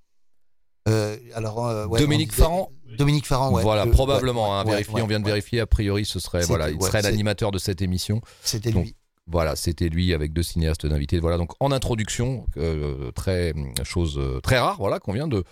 Euh, 0.89 1.15
alors, 1.33 1.65
euh, 1.67 1.85
ouais, 1.87 1.99
Dominique 1.99 2.29
disait- 2.31 2.41
Farran. 2.43 2.69
Dominique 2.97 3.25
Farran, 3.25 3.51
ouais. 3.53 3.63
voilà, 3.63 3.83
Euh, 3.87 3.91
probablement, 3.91 4.49
ouais, 4.63 4.71
hein, 4.73 4.85
ouais, 4.93 5.01
on 5.01 5.07
vient 5.07 5.19
de 5.19 5.25
vérifier. 5.25 5.59
A 5.59 5.65
priori, 5.65 6.05
ce 6.05 6.19
serait, 6.19 6.43
voilà, 6.45 6.69
il 6.69 6.79
serait 6.81 7.01
l'animateur 7.01 7.51
de 7.51 7.57
cette 7.57 7.81
émission. 7.81 8.21
C'était 8.43 8.71
lui. 8.71 8.95
Voilà, 9.25 9.55
c'était 9.55 9.87
lui 9.89 10.13
avec 10.13 10.33
deux 10.33 10.43
cinéastes 10.43 10.85
d'invités. 10.85 11.19
Voilà, 11.19 11.37
donc 11.37 11.51
en 11.61 11.71
introduction, 11.71 12.45
euh, 12.57 13.11
très 13.11 13.53
chose 13.83 14.19
très 14.43 14.59
rare, 14.59 14.75
voilà, 14.77 14.99
qu'on 14.99 15.13
vient 15.13 15.27
de 15.29 15.43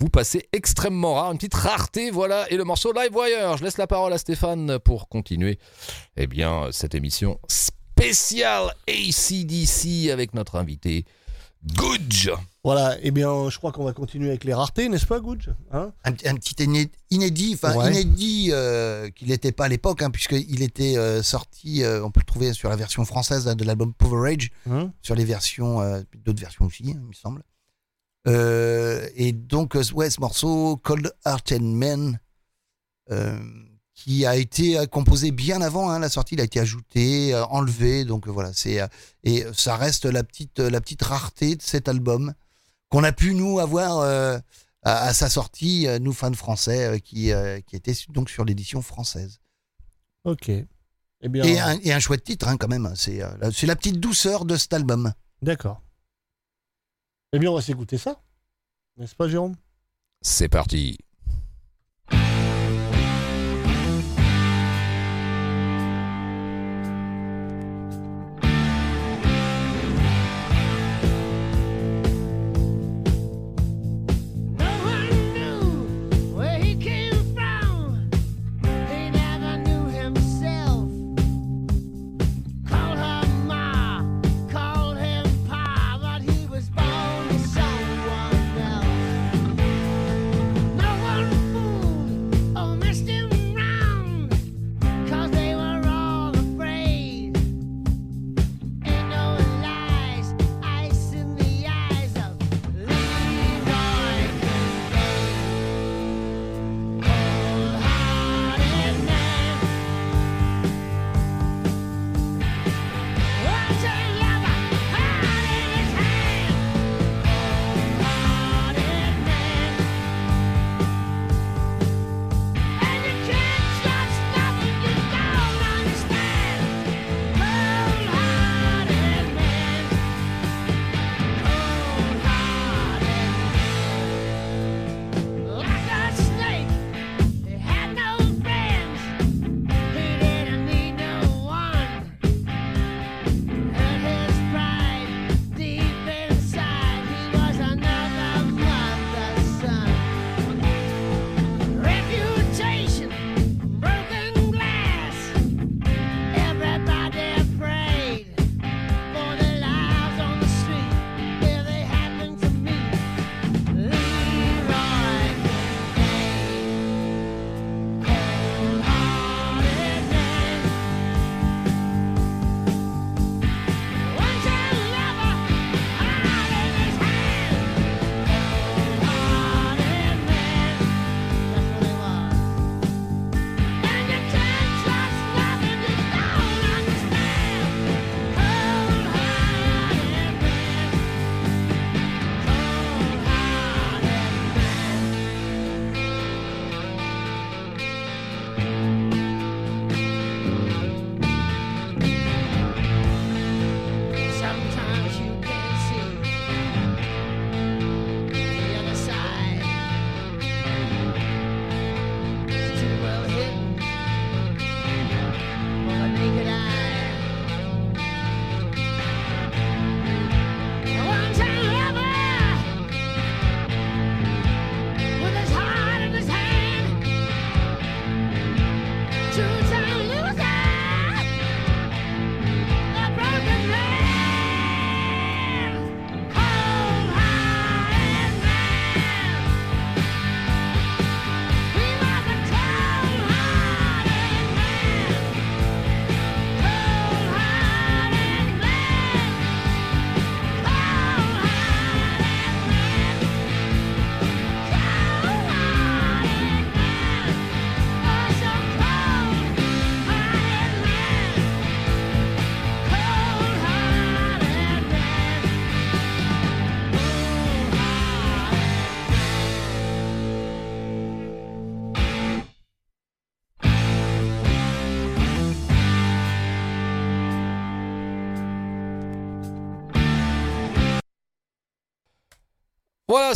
vous 0.00 0.08
passer, 0.10 0.48
extrêmement 0.52 1.14
rare, 1.14 1.30
une 1.30 1.38
petite 1.38 1.54
rareté, 1.54 2.10
voilà, 2.10 2.50
et 2.50 2.56
le 2.56 2.64
morceau 2.64 2.92
Live 2.92 3.14
Wire. 3.14 3.56
Je 3.56 3.64
laisse 3.64 3.78
la 3.78 3.86
parole 3.86 4.12
à 4.12 4.18
Stéphane 4.18 4.78
pour 4.80 5.08
continuer, 5.08 5.58
eh 6.16 6.26
bien, 6.26 6.68
cette 6.72 6.94
émission 6.94 7.38
spéciale 7.48 8.74
ACDC 8.88 10.10
avec 10.10 10.34
notre 10.34 10.56
invité 10.56 11.04
Gudge. 11.66 12.30
Voilà, 12.64 12.96
eh 13.02 13.10
bien, 13.10 13.48
je 13.50 13.56
crois 13.58 13.72
qu'on 13.72 13.84
va 13.84 13.92
continuer 13.92 14.28
avec 14.28 14.44
les 14.44 14.52
raretés, 14.54 14.88
n'est-ce 14.88 15.06
pas, 15.06 15.20
Gudge 15.20 15.48
hein? 15.72 15.92
Un, 16.04 16.10
un 16.12 16.34
petit 16.34 16.54
iné- 16.64 16.90
inédit, 17.10 17.52
enfin 17.54 17.74
Ouais. 17.74 17.90
inédit 17.90 18.48
euh, 18.52 19.08
qu'il 19.10 19.28
n'était 19.28 19.52
pas 19.52 19.64
à 19.64 19.68
l'époque, 19.68 20.02
hein, 20.02 20.10
puisqu'il 20.10 20.62
était 20.62 20.96
euh, 20.98 21.22
sorti, 21.22 21.82
euh, 21.82 22.04
on 22.04 22.10
peut 22.10 22.20
le 22.20 22.26
trouver 22.26 22.52
sur 22.52 22.68
la 22.68 22.76
version 22.76 23.04
française 23.04 23.48
hein, 23.48 23.54
de 23.56 23.64
l'album 23.64 23.92
Poverage, 23.94 24.50
Hein? 24.70 24.92
sur 25.02 25.14
les 25.14 25.24
versions, 25.24 25.80
euh, 25.80 26.00
d'autres 26.24 26.40
versions 26.40 26.66
aussi, 26.66 26.84
hein, 26.90 27.00
il 27.00 27.08
me 27.08 27.12
semble. 27.14 27.42
Euh, 28.28 29.08
et 29.14 29.32
donc, 29.32 29.76
ouais, 29.94 30.10
ce 30.10 30.20
morceau, 30.20 30.76
Cold 30.76 31.12
Hearted 31.24 31.62
Man, 31.62 32.20
euh, 33.10 33.38
qui 34.02 34.24
a 34.24 34.34
été 34.36 34.78
euh, 34.78 34.86
composé 34.86 35.30
bien 35.30 35.60
avant 35.60 35.90
hein, 35.90 35.98
la 35.98 36.08
sortie, 36.08 36.34
il 36.34 36.40
a 36.40 36.44
été 36.44 36.58
ajouté, 36.58 37.34
euh, 37.34 37.44
enlevé, 37.46 38.04
donc 38.06 38.26
euh, 38.26 38.30
voilà, 38.30 38.52
c'est 38.54 38.80
euh, 38.80 38.86
et 39.24 39.44
ça 39.52 39.76
reste 39.76 40.06
la 40.06 40.24
petite, 40.24 40.58
la 40.58 40.80
petite 40.80 41.02
rareté 41.02 41.54
de 41.56 41.62
cet 41.62 41.86
album 41.88 42.32
qu'on 42.88 43.04
a 43.04 43.12
pu 43.12 43.34
nous 43.34 43.60
avoir 43.60 43.98
euh, 43.98 44.38
à, 44.82 45.02
à 45.08 45.12
sa 45.12 45.28
sortie, 45.28 45.86
nous 46.00 46.12
fans 46.14 46.32
français, 46.32 46.86
euh, 46.86 46.98
qui, 46.98 47.30
euh, 47.32 47.60
qui 47.60 47.76
était 47.76 47.92
donc 48.08 48.30
sur 48.30 48.44
l'édition 48.46 48.80
française. 48.80 49.38
Ok. 50.24 50.48
Eh 50.48 51.28
bien, 51.28 51.44
Et, 51.44 51.58
un, 51.60 51.78
et 51.80 51.92
un 51.92 51.98
chouette 52.00 52.24
titre 52.24 52.48
hein, 52.48 52.56
quand 52.56 52.68
même, 52.68 52.90
c'est 52.96 53.22
euh, 53.22 53.28
la- 53.40 53.52
c'est 53.52 53.66
la 53.66 53.76
petite 53.76 54.00
douceur 54.00 54.46
de 54.46 54.56
cet 54.56 54.72
album. 54.72 55.12
d'accord. 55.42 55.82
Eh 57.32 57.38
bien, 57.38 57.50
on 57.50 57.54
va 57.54 57.62
s'écouter 57.62 57.98
ça. 57.98 58.20
N'est-ce 58.96 59.14
pas, 59.14 59.28
Jérôme? 59.28 59.54
C'est 60.22 60.48
parti. 60.48 60.98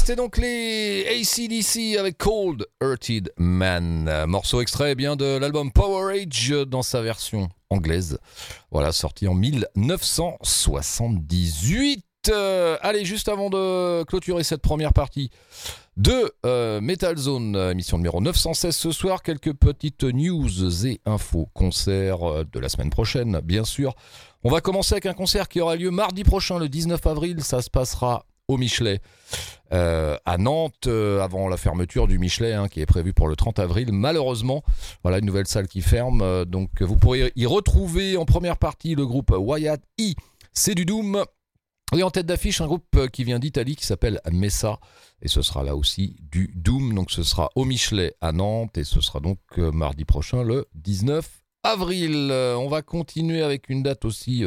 C'était 0.07 0.17
donc 0.17 0.37
les 0.37 1.07
ACDC 1.09 1.97
avec 1.99 2.19
Cold 2.19 2.67
Hearted 2.83 3.33
Man. 3.39 4.07
Euh, 4.07 4.27
Morceau 4.27 4.61
extrait 4.61 4.93
eh 4.93 4.95
bien 4.95 5.17
de 5.17 5.39
l'album 5.39 5.73
Power 5.73 6.13
Age 6.13 6.53
euh, 6.53 6.67
dans 6.67 6.83
sa 6.83 7.01
version 7.01 7.49
anglaise. 7.71 8.19
Voilà, 8.71 8.93
sorti 8.93 9.27
en 9.27 9.33
1978. 9.33 12.05
Euh, 12.29 12.77
allez, 12.83 13.07
juste 13.07 13.31
avant 13.31 13.49
de 13.49 14.05
clôturer 14.05 14.45
cette 14.45 14.61
première 14.61 14.93
partie 14.93 15.31
de 15.97 16.31
Metal 16.81 17.17
Zone, 17.17 17.57
émission 17.57 17.97
numéro 17.97 18.21
916 18.21 18.77
ce 18.77 18.91
soir, 18.91 19.23
quelques 19.23 19.55
petites 19.55 20.05
news 20.05 20.87
et 20.87 21.01
infos 21.07 21.49
concerts 21.55 22.31
euh, 22.31 22.45
de 22.53 22.61
la 22.61 22.69
semaine 22.69 22.91
prochaine, 22.91 23.41
bien 23.41 23.65
sûr. 23.65 23.95
On 24.43 24.51
va 24.51 24.61
commencer 24.61 24.93
avec 24.95 25.07
un 25.07 25.15
concert 25.15 25.49
qui 25.49 25.63
aura 25.63 25.77
lieu 25.77 25.91
mardi 25.91 26.25
prochain, 26.25 26.59
le 26.59 26.69
19 26.69 27.07
avril. 27.07 27.43
Ça 27.43 27.63
se 27.63 27.71
passera 27.71 28.27
au 28.49 28.57
Michelet 28.57 29.01
euh, 29.73 30.17
à 30.25 30.39
Nantes 30.39 30.87
euh, 30.87 31.21
avant 31.21 31.49
la 31.49 31.57
fermeture 31.57 32.07
du 32.07 32.19
Michelet 32.19 32.53
hein, 32.53 32.69
qui 32.69 32.81
est 32.81 32.87
prévue 32.87 33.13
pour 33.13 33.29
le 33.29 33.37
30 33.37 33.59
avril. 33.59 33.91
Malheureusement, 33.93 34.63
voilà 35.03 35.19
une 35.19 35.27
nouvelle 35.27 35.47
salle 35.47 35.69
qui 35.69 35.81
ferme. 35.81 36.23
euh, 36.23 36.45
donc 36.45 36.83
vous 36.83 36.97
pourrez 36.97 37.33
y 37.37 37.47
retrouver 37.47 38.17
en 38.17 38.25
première 38.25 38.57
partie 38.59 38.95
le 38.95 39.07
groupe 39.07 39.31
Wyatt 39.37 39.83
E. 40.01 40.13
C'est 40.53 40.75
du 40.75 40.85
Doom. 40.85 41.25
Et 41.95 42.03
en 42.03 42.11
tête 42.11 42.27
d'affiche, 42.27 42.61
un 42.61 42.67
groupe 42.67 43.09
qui 43.13 43.25
vient 43.25 43.39
d'Italie 43.39 43.77
qui 43.77 43.87
s'appelle 43.87 44.21
Messa. 44.31 44.79
Et 45.23 45.29
ce 45.29 45.43
sera 45.43 45.63
là 45.63 45.77
aussi 45.77 46.17
du 46.21 46.53
Doom. 46.55 46.95
Donc 46.95 47.11
ce 47.11 47.23
sera 47.23 47.51
au 47.55 47.65
Michelet 47.65 48.15
à 48.21 48.33
Nantes. 48.33 48.77
Et 48.79 48.85
ce 48.85 49.01
sera 49.01 49.21
donc 49.21 49.39
mardi 49.57 50.05
prochain, 50.05 50.43
le 50.43 50.67
19 50.75 51.29
avril. 51.63 52.31
On 52.33 52.69
va 52.69 52.83
continuer 52.83 53.43
avec 53.43 53.69
une 53.69 53.83
date 53.83 54.05
aussi 54.05 54.45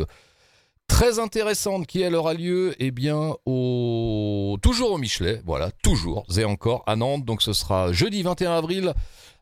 très 0.87 1.19
intéressante 1.19 1.85
qui 1.85 2.01
elle 2.01 2.15
aura 2.15 2.33
lieu 2.33 2.75
eh 2.79 2.91
bien 2.91 3.35
au 3.45 4.57
toujours 4.61 4.91
au 4.91 4.97
Michelet. 4.97 5.41
Voilà 5.45 5.71
toujours. 5.83 6.25
Et 6.37 6.45
encore 6.45 6.83
à 6.87 6.95
Nantes. 6.95 7.25
Donc 7.25 7.41
ce 7.41 7.53
sera 7.53 7.91
jeudi 7.91 8.23
21 8.23 8.51
avril 8.51 8.93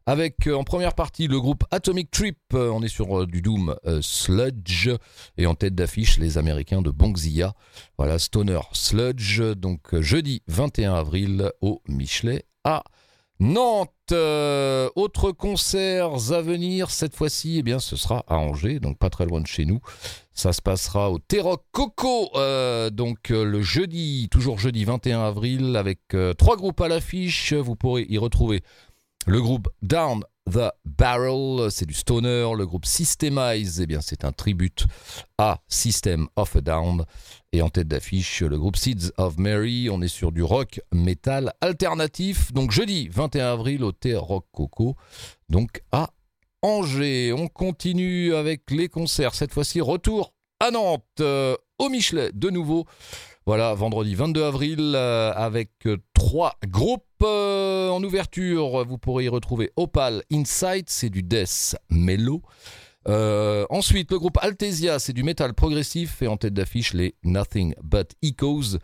avec 0.08 0.48
euh, 0.48 0.56
en 0.56 0.64
première 0.64 0.94
partie 0.94 1.28
le 1.28 1.40
groupe 1.40 1.64
Atomic 1.72 2.12
Trip. 2.12 2.38
Euh, 2.54 2.70
on 2.70 2.82
est 2.84 2.88
sur 2.90 3.22
euh, 3.22 3.26
du 3.26 3.42
Doom 3.42 3.76
Sludge. 4.02 4.90
Et 5.38 5.46
en 5.46 5.56
tête 5.56 5.76
d'affiche 5.76 6.18
les 6.18 6.38
Américains 6.38 6.82
de 6.82 6.92
Bongzilla 6.92 7.54
voilà 7.98 8.20
Stoner 8.20 8.60
Sludge. 8.74 9.42
Donc 9.42 10.00
jeudi 10.02 10.42
21 10.48 10.94
avril 10.94 11.52
au 11.62 11.82
Michelet 11.88 12.46
à 12.64 12.84
Nantes, 13.40 13.92
Euh, 14.12 14.90
autres 14.96 15.32
concerts 15.32 16.32
à 16.32 16.42
venir, 16.42 16.92
cette 16.92 17.16
fois-ci, 17.16 17.58
eh 17.58 17.64
bien, 17.64 17.80
ce 17.80 17.96
sera 17.96 18.24
à 18.28 18.38
Angers, 18.38 18.80
donc 18.80 19.00
pas 19.00 19.10
très 19.10 19.26
loin 19.26 19.42
de 19.42 19.48
chez 19.48 19.66
nous. 19.66 19.80
Ça 20.34 20.54
se 20.54 20.62
passera 20.62 21.10
au 21.10 21.18
Terroc 21.18 21.64
Coco, 21.72 22.30
euh, 22.36 22.90
donc 22.92 23.32
euh, 23.32 23.44
le 23.44 23.62
jeudi, 23.62 24.28
toujours 24.30 24.60
jeudi 24.60 24.84
21 24.86 25.22
avril, 25.22 25.76
avec 25.76 26.02
euh, 26.14 26.34
trois 26.34 26.56
groupes 26.56 26.82
à 26.82 26.88
l'affiche. 26.88 27.54
Vous 27.54 27.76
pourrez 27.76 28.06
y 28.08 28.18
retrouver 28.20 28.62
le 29.26 29.42
groupe 29.42 29.70
Down 29.82 30.24
the 30.50 30.72
Barrel, 30.86 31.72
c'est 31.72 31.86
du 31.86 31.94
stoner. 31.94 32.48
Le 32.56 32.66
groupe 32.66 32.86
Systemize, 32.86 33.82
eh 33.82 33.86
bien, 33.86 34.02
c'est 34.02 34.24
un 34.26 34.32
tribute 34.32 34.86
à 35.38 35.60
System 35.68 36.28
of 36.36 36.56
a 36.56 36.62
Down. 36.62 37.06
Et 37.52 37.62
en 37.62 37.70
tête 37.70 37.88
d'affiche, 37.88 38.42
le 38.42 38.58
groupe 38.58 38.78
Seeds 38.78 39.12
of 39.18 39.38
Mary. 39.38 39.90
On 39.90 40.02
est 40.02 40.08
sur 40.08 40.32
du 40.32 40.44
rock 40.44 40.80
metal 40.92 41.54
alternatif. 41.62 42.54
Donc 42.54 42.72
jeudi 42.72 43.10
21 43.10 43.54
avril 43.54 43.84
au 43.84 43.92
T-Rock 43.92 44.46
Coco, 44.52 44.96
donc 45.50 45.82
à 45.92 46.10
Angers. 46.62 47.34
On 47.34 47.48
continue 47.48 48.34
avec 48.34 48.72
les 48.72 48.90
concerts. 48.90 49.36
Cette 49.36 49.54
fois-ci, 49.54 49.82
retour 49.82 50.34
à 50.60 50.72
Nantes, 50.72 51.04
euh, 51.20 51.56
au 51.80 51.90
Michelet 51.90 52.32
de 52.34 52.50
nouveau. 52.50 52.86
Voilà, 53.46 53.76
vendredi 53.76 54.16
22 54.16 54.44
avril, 54.44 54.94
euh, 54.96 55.32
avec 55.36 55.70
euh, 55.86 55.98
trois 56.14 56.56
groupes 56.68 57.04
euh, 57.26 57.90
en 57.90 58.04
ouverture. 58.04 58.86
Vous 58.86 58.98
pourrez 58.98 59.26
y 59.26 59.30
retrouver 59.30 59.72
Opal 59.76 60.24
Insight, 60.32 60.90
c'est 60.90 61.10
du 61.10 61.24
death 61.24 61.76
mellow. 61.90 62.42
Euh, 63.08 63.66
ensuite, 63.70 64.12
le 64.12 64.20
groupe 64.20 64.38
Altesia, 64.42 65.00
c'est 65.00 65.14
du 65.14 65.24
métal 65.24 65.54
progressif. 65.54 66.22
Et 66.22 66.28
en 66.28 66.38
tête 66.38 66.54
d'affiche, 66.54 66.94
les 66.94 67.16
Nothing 67.24 67.76
But 67.84 68.12
Echoes. 68.22 68.80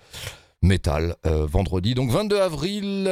Metal, 0.62 1.16
euh, 1.26 1.48
vendredi. 1.48 1.96
Donc 1.96 2.12
22 2.12 2.40
avril, 2.40 3.10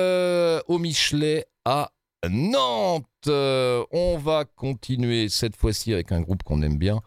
au 0.67 0.77
Michelet 0.77 1.45
à 1.65 1.91
Nantes. 2.29 3.05
On 3.27 4.17
va 4.23 4.45
continuer 4.45 5.29
cette 5.29 5.55
fois-ci 5.55 5.93
avec 5.93 6.11
un 6.11 6.21
groupe 6.21 6.43
qu'on 6.43 6.61
aime 6.61 6.77
bien 6.77 7.01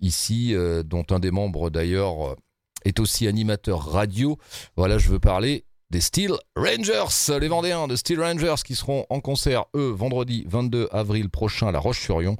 ici, 0.00 0.54
dont 0.84 1.04
un 1.10 1.18
des 1.18 1.30
membres 1.30 1.68
d'ailleurs 1.68 2.36
est 2.84 3.00
aussi 3.00 3.26
animateur 3.26 3.80
radio. 3.80 4.38
Voilà, 4.76 4.98
je 4.98 5.10
veux 5.10 5.18
parler 5.18 5.64
des 5.90 6.00
Steel 6.00 6.32
Rangers, 6.56 7.38
les 7.40 7.48
Vendéens 7.48 7.86
de 7.86 7.96
Steel 7.96 8.20
Rangers 8.20 8.62
qui 8.64 8.74
seront 8.74 9.06
en 9.10 9.20
concert, 9.20 9.64
eux, 9.76 9.90
vendredi 9.90 10.44
22 10.48 10.88
avril 10.92 11.28
prochain 11.30 11.68
à 11.68 11.72
La 11.72 11.78
Roche-sur-Yon. 11.78 12.36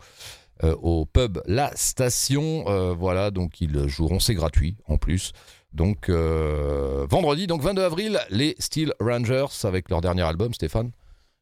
euh, 0.62 0.74
au 0.82 1.04
pub 1.04 1.40
La 1.46 1.72
Station, 1.74 2.64
Euh, 2.68 2.94
voilà, 2.94 3.30
donc 3.32 3.60
ils 3.60 3.88
joueront, 3.88 4.20
c'est 4.20 4.34
gratuit 4.34 4.76
en 4.86 4.98
plus. 4.98 5.32
Donc 5.72 6.08
euh, 6.08 7.06
vendredi, 7.10 7.46
donc 7.48 7.60
22 7.60 7.82
avril, 7.82 8.20
les 8.30 8.54
Steel 8.60 8.92
Rangers 9.00 9.46
avec 9.64 9.90
leur 9.90 10.00
dernier 10.00 10.22
album, 10.22 10.54
Stéphane, 10.54 10.92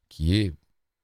qui 0.09 0.35
est 0.39 0.51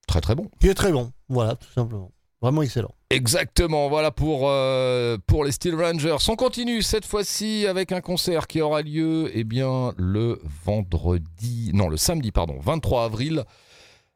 très 0.08 0.22
très 0.22 0.34
bon. 0.34 0.50
Qui 0.60 0.70
est 0.70 0.74
très 0.74 0.92
bon, 0.92 1.12
voilà, 1.30 1.56
tout 1.56 1.72
simplement. 1.72 2.12
Vraiment 2.42 2.62
excellent. 2.62 2.94
Exactement, 3.10 3.90
voilà 3.90 4.12
pour, 4.12 4.44
euh, 4.50 5.18
pour 5.28 5.44
les 5.44 5.52
Steel 5.52 5.76
Rangers. 5.76 6.16
On 6.30 6.36
continue 6.38 6.82
cette 6.82 7.06
fois-ci 7.06 7.68
avec 7.68 7.92
un 7.92 8.00
concert 8.00 8.48
qui 8.48 8.62
aura 8.62 8.82
lieu 8.82 9.30
eh 9.34 9.44
bien, 9.44 9.94
le 9.98 10.42
vendredi, 10.66 11.72
non 11.74 11.90
le 11.90 11.98
samedi 11.98 12.32
pardon, 12.32 12.58
23 12.62 13.04
avril. 13.04 13.44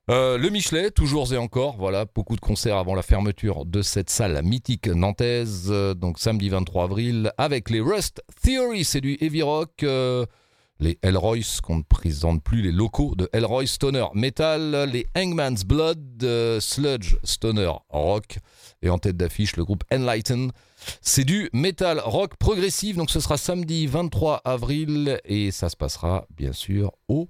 Euh, 0.09 0.37
le 0.37 0.49
Michelet, 0.49 0.91
toujours 0.91 1.33
et 1.33 1.37
encore, 1.37 1.75
voilà, 1.77 2.05
beaucoup 2.05 2.35
de 2.35 2.41
concerts 2.41 2.77
avant 2.77 2.93
la 2.93 3.01
fermeture 3.01 3.65
de 3.65 3.81
cette 3.81 4.09
salle 4.09 4.41
mythique 4.43 4.87
nantaise, 4.87 5.69
euh, 5.69 5.93
donc 5.93 6.19
samedi 6.19 6.49
23 6.49 6.83
avril, 6.83 7.31
avec 7.37 7.69
les 7.69 7.79
Rust 7.79 8.21
Theory, 8.41 8.83
c'est 8.83 9.01
du 9.01 9.17
heavy 9.21 9.41
rock, 9.41 9.85
les 10.79 10.99
Hellroyce, 11.01 11.61
qu'on 11.61 11.77
ne 11.77 11.83
présente 11.83 12.43
plus, 12.43 12.61
les 12.61 12.71
locaux 12.71 13.15
de 13.15 13.29
Hellroyce 13.33 13.71
Stoner 13.71 14.05
Metal, 14.13 14.89
les 14.91 15.07
Hangman's 15.15 15.63
Blood, 15.63 16.23
euh, 16.23 16.59
Sludge 16.59 17.15
Stoner 17.23 17.71
Rock, 17.89 18.37
et 18.81 18.89
en 18.89 18.97
tête 18.97 19.17
d'affiche 19.17 19.55
le 19.55 19.65
groupe 19.65 19.83
Enlighten. 19.91 20.51
C'est 21.01 21.23
du 21.23 21.49
metal 21.53 21.99
rock 21.99 22.35
progressif, 22.37 22.97
donc 22.97 23.09
ce 23.09 23.19
sera 23.19 23.37
samedi 23.37 23.87
23 23.87 24.41
avril, 24.43 25.19
et 25.23 25.51
ça 25.51 25.69
se 25.69 25.77
passera 25.77 26.25
bien 26.35 26.51
sûr 26.51 26.91
au 27.07 27.29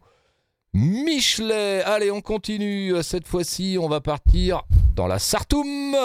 Michelet. 0.74 1.84
Allez, 1.84 2.10
on 2.10 2.22
continue. 2.22 2.96
Cette 3.04 3.28
fois-ci, 3.28 3.78
on 3.80 3.88
va 3.88 4.02
partir 4.02 4.64
dans 4.96 5.06
la 5.06 5.20
Sartoum. 5.20 5.96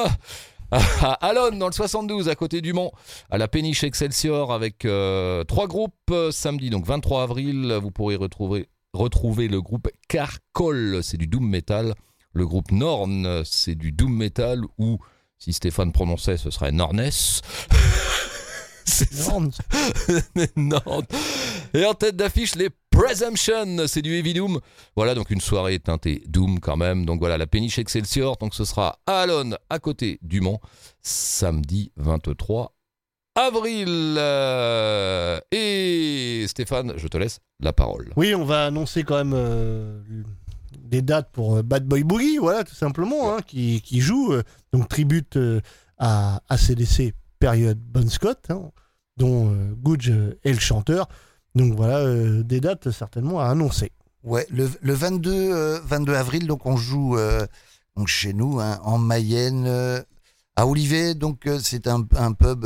À 1.00 1.12
Alonne, 1.26 1.58
dans 1.58 1.66
le 1.66 1.72
72, 1.72 2.28
à 2.28 2.34
côté 2.34 2.60
du 2.60 2.72
Mont, 2.72 2.92
à 3.30 3.38
la 3.38 3.48
péniche 3.48 3.84
Excelsior, 3.84 4.52
avec 4.52 4.84
euh, 4.84 5.44
trois 5.44 5.66
groupes. 5.66 5.94
Euh, 6.10 6.30
Samedi, 6.30 6.70
donc 6.70 6.86
23 6.86 7.22
avril, 7.22 7.78
vous 7.80 7.90
pourrez 7.90 8.16
retrouver, 8.16 8.68
retrouver 8.92 9.48
le 9.48 9.62
groupe 9.62 9.88
Carcol, 10.08 11.00
c'est 11.02 11.16
du 11.16 11.26
Doom 11.26 11.48
Metal. 11.48 11.94
Le 12.34 12.46
groupe 12.46 12.70
Norn, 12.70 13.42
c'est 13.44 13.74
du 13.74 13.92
Doom 13.92 14.14
Metal, 14.14 14.62
ou 14.76 14.98
si 15.38 15.52
Stéphane 15.52 15.92
prononçait, 15.92 16.36
ce 16.36 16.50
serait 16.50 16.72
Nornes. 16.72 17.10
c'est. 18.84 19.10
Norn. 20.56 21.04
Et 21.74 21.84
en 21.84 21.94
tête 21.94 22.16
d'affiche, 22.16 22.54
les 22.56 22.70
Presumption, 22.99 23.86
c'est 23.86 24.03
du 24.03 24.16
Heavy 24.16 24.34
Doom. 24.34 24.59
Voilà, 24.96 25.14
donc 25.14 25.30
une 25.30 25.40
soirée 25.40 25.78
teintée 25.78 26.24
Doom 26.26 26.59
quand 26.59 26.76
même. 26.76 27.07
Donc 27.07 27.20
voilà, 27.20 27.38
la 27.38 27.46
péniche 27.46 27.78
Excelsior. 27.78 28.38
Donc 28.38 28.57
ce 28.57 28.64
sera 28.64 28.99
à 29.07 29.20
Alonne, 29.20 29.57
à 29.70 29.78
côté 29.78 30.18
du 30.20 30.40
Mans, 30.40 30.61
samedi 31.01 31.92
23 31.94 32.74
avril. 33.36 34.16
Euh, 34.18 35.38
Et 35.53 36.44
Stéphane, 36.49 36.94
je 36.96 37.07
te 37.07 37.16
laisse 37.16 37.38
la 37.61 37.72
parole. 37.72 38.12
Oui, 38.16 38.34
on 38.34 38.44
va 38.44 38.66
annoncer 38.66 39.05
quand 39.05 39.18
même 39.18 39.32
euh, 39.32 40.01
des 40.76 41.01
dates 41.01 41.30
pour 41.30 41.59
euh, 41.59 41.62
Bad 41.62 41.84
Boy 41.84 42.03
Boogie, 42.03 42.38
voilà, 42.38 42.64
tout 42.64 42.74
simplement, 42.74 43.32
hein, 43.32 43.38
qui, 43.46 43.80
joue. 44.01 44.34
donc, 44.72 44.88
tribute 44.88 45.38
à 45.99 46.42
ACDC 46.49 47.14
période 47.38 47.78
Bon 47.78 48.11
Scott, 48.11 48.46
hein, 48.51 48.72
dont 49.16 49.55
Gouge 49.76 50.11
est 50.42 50.53
le 50.53 50.59
chanteur. 50.59 51.07
Donc, 51.59 51.74
voilà, 51.74 51.98
euh, 51.98 52.42
des 52.42 52.61
dates 52.61 52.90
certainement 52.90 53.40
à 53.40 53.46
annoncer. 53.46 53.90
Ouais, 54.22 54.46
le, 54.50 54.70
le 54.80 54.92
22, 54.94 55.32
euh, 55.32 55.80
22 55.84 56.14
avril, 56.14 56.46
donc 56.46 56.66
on 56.66 56.76
joue 56.76 57.16
euh, 57.18 57.46
donc 57.96 58.06
chez 58.09 58.32
nous, 58.32 58.61
hein, 58.61 58.78
en 58.84 58.98
Mayenne, 58.98 59.66
à 60.56 60.66
Olivet. 60.66 61.14
Donc 61.14 61.48
c'est 61.61 61.86
un, 61.88 62.06
un 62.16 62.32
pub 62.32 62.64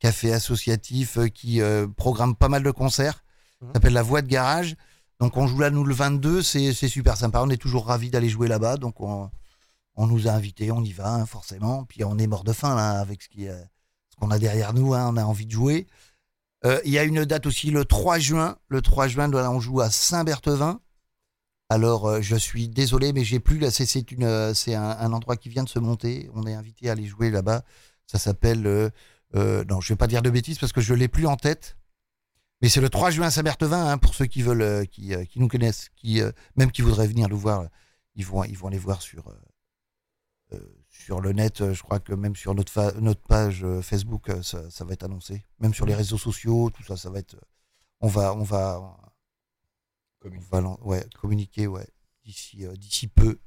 café 0.00 0.32
associatif 0.32 1.18
qui 1.34 1.60
programme 1.96 2.34
pas 2.34 2.48
mal 2.48 2.62
de 2.62 2.70
concerts. 2.70 3.22
Ça 3.60 3.74
s'appelle 3.74 3.92
la 3.92 4.02
Voix 4.02 4.22
de 4.22 4.26
Garage. 4.28 4.74
Donc 5.20 5.36
on 5.36 5.46
joue 5.46 5.60
là, 5.60 5.70
nous, 5.70 5.84
le 5.84 5.94
22. 5.94 6.42
C'est 6.42 6.72
super 6.72 7.16
sympa. 7.16 7.40
On 7.42 7.50
est 7.50 7.56
toujours 7.56 7.86
ravis 7.86 8.10
d'aller 8.10 8.28
jouer 8.28 8.48
là-bas. 8.48 8.76
Donc 8.76 9.00
on, 9.00 9.30
on 9.94 10.06
nous 10.08 10.26
a 10.26 10.32
invités, 10.32 10.72
on 10.72 10.82
y 10.82 10.92
va, 10.92 11.14
hein, 11.14 11.26
forcément. 11.26 11.84
Puis 11.84 12.02
on 12.04 12.18
est 12.18 12.26
mort 12.26 12.42
de 12.44 12.52
faim 12.52 12.74
là, 12.74 12.98
avec 13.00 13.22
ce 13.22 14.16
qu'on 14.18 14.30
a 14.32 14.38
derrière 14.38 14.72
nous. 14.74 14.94
hein, 14.94 15.08
on 15.12 15.16
a 15.16 15.24
envie 15.24 15.46
de 15.46 15.52
jouer. 15.52 15.86
Euh, 16.64 16.80
Il 16.84 16.92
y 16.92 16.98
a 16.98 17.04
une 17.04 17.24
date 17.24 17.46
aussi 17.46 17.70
le 17.70 17.84
3 17.84 18.18
juin. 18.18 18.58
Le 18.68 18.82
3 18.82 19.08
juin, 19.08 19.32
on 19.32 19.60
joue 19.60 19.80
à 19.80 19.90
Saint-Berthevin. 19.90 20.80
Alors, 21.68 22.06
euh, 22.06 22.20
je 22.20 22.36
suis 22.36 22.68
désolé, 22.68 23.12
mais 23.12 23.24
j'ai 23.24 23.40
plus. 23.40 23.60
C'est 23.70 24.04
euh, 24.22 24.52
un, 24.76 25.12
endroit 25.12 25.36
qui 25.36 25.48
vient 25.48 25.64
de 25.64 25.68
se 25.68 25.78
monter. 25.78 26.30
On 26.34 26.46
est 26.46 26.54
invité 26.54 26.88
à 26.88 26.92
aller 26.92 27.06
jouer 27.06 27.30
là-bas. 27.30 27.64
Ça 28.06 28.18
s'appelle. 28.18 28.62
non, 29.34 29.80
je 29.80 29.92
vais 29.92 29.96
pas 29.96 30.06
dire 30.06 30.22
de 30.22 30.30
bêtises 30.30 30.58
parce 30.58 30.72
que 30.72 30.80
je 30.80 30.94
l'ai 30.94 31.08
plus 31.08 31.26
en 31.26 31.36
tête. 31.36 31.76
Mais 32.60 32.68
c'est 32.68 32.80
le 32.80 32.90
3 32.90 33.10
juin 33.10 33.26
à 33.26 33.30
Saint-Berthevin 33.30 33.86
hein, 33.88 33.98
pour 33.98 34.14
ceux 34.14 34.26
qui 34.26 34.42
veulent, 34.42 34.86
qui, 34.88 35.16
nous 35.36 35.48
connaissent, 35.48 35.90
même 36.56 36.70
qui 36.72 36.82
voudraient 36.82 37.08
venir 37.08 37.28
nous 37.28 37.38
voir. 37.38 37.66
Ils 38.14 38.26
vont, 38.26 38.44
ils 38.44 38.56
vont 38.56 38.68
aller 38.68 38.78
voir 38.78 39.02
sur 39.02 39.24
sur 40.92 41.20
le 41.20 41.32
net. 41.32 41.60
euh, 41.60 41.72
Je 41.74 41.82
crois 41.82 41.98
que 41.98 42.12
même 42.12 42.36
sur 42.36 42.54
notre 42.54 42.70
fa- 42.70 42.92
notre 43.00 43.22
page 43.22 43.64
euh, 43.64 43.82
Facebook, 43.82 44.28
euh, 44.28 44.42
ça, 44.42 44.70
ça 44.70 44.84
va 44.84 44.92
être 44.92 45.02
annoncé. 45.04 45.44
Même 45.58 45.74
sur 45.74 45.86
les 45.86 45.94
réseaux 45.94 46.18
sociaux, 46.18 46.70
tout 46.70 46.82
ça, 46.84 46.96
ça 46.96 47.10
va 47.10 47.18
être. 47.18 47.36
On 48.00 48.06
va, 48.08 48.34
on 48.34 48.42
va, 48.42 48.80
on 50.24 50.30
va 50.50 50.60
l'en- 50.60 50.78
ouais, 50.82 51.04
communiquer, 51.20 51.66
ouais, 51.66 51.86
d'ici 52.24 52.64
euh, 52.64 52.74
d'ici 52.76 53.08
peu. 53.08 53.38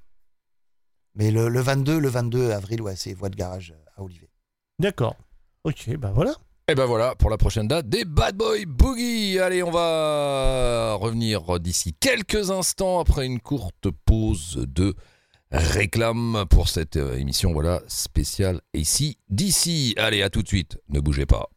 Mais 1.14 1.32
le, 1.32 1.48
le 1.48 1.62
22, 1.62 2.00
le 2.00 2.10
22 2.10 2.52
avril, 2.52 2.82
ouais, 2.82 2.96
c'est 2.96 3.14
voie 3.14 3.30
de 3.30 3.36
garage 3.36 3.74
à 3.96 4.04
Olivet. 4.04 4.30
D'accord. 4.80 5.16
Ok, 5.64 5.96
bah 5.98 6.12
voilà. 6.14 6.34
Et 6.68 6.74
ben 6.76 6.86
voilà 6.86 7.14
pour 7.16 7.30
la 7.30 7.38
prochaine 7.38 7.68
date 7.68 7.88
des 7.88 8.06
Bad 8.06 8.36
Boy 8.36 8.66
Boogie. 8.66 9.38
Allez, 9.40 9.62
on 9.62 9.70
va 9.72 10.96
revenir 11.00 11.60
d'ici 11.60 11.94
quelques 11.94 12.50
instants 12.50 13.00
après 13.00 13.26
une 13.28 13.40
courte 13.40 13.90
pause 14.06 14.66
de 14.68 14.96
réclame 15.52 16.46
pour 16.50 16.70
cette 16.70 16.98
euh, 16.98 17.18
émission 17.18 17.54
voilà 17.54 17.82
spéciale 17.88 18.62
ici 18.74 19.18
d'ici. 19.30 19.94
Allez, 19.98 20.22
à 20.22 20.30
tout 20.30 20.44
de 20.44 20.48
suite. 20.48 20.78
Ne 20.90 21.00
bougez 21.00 21.26
pas. 21.26 21.50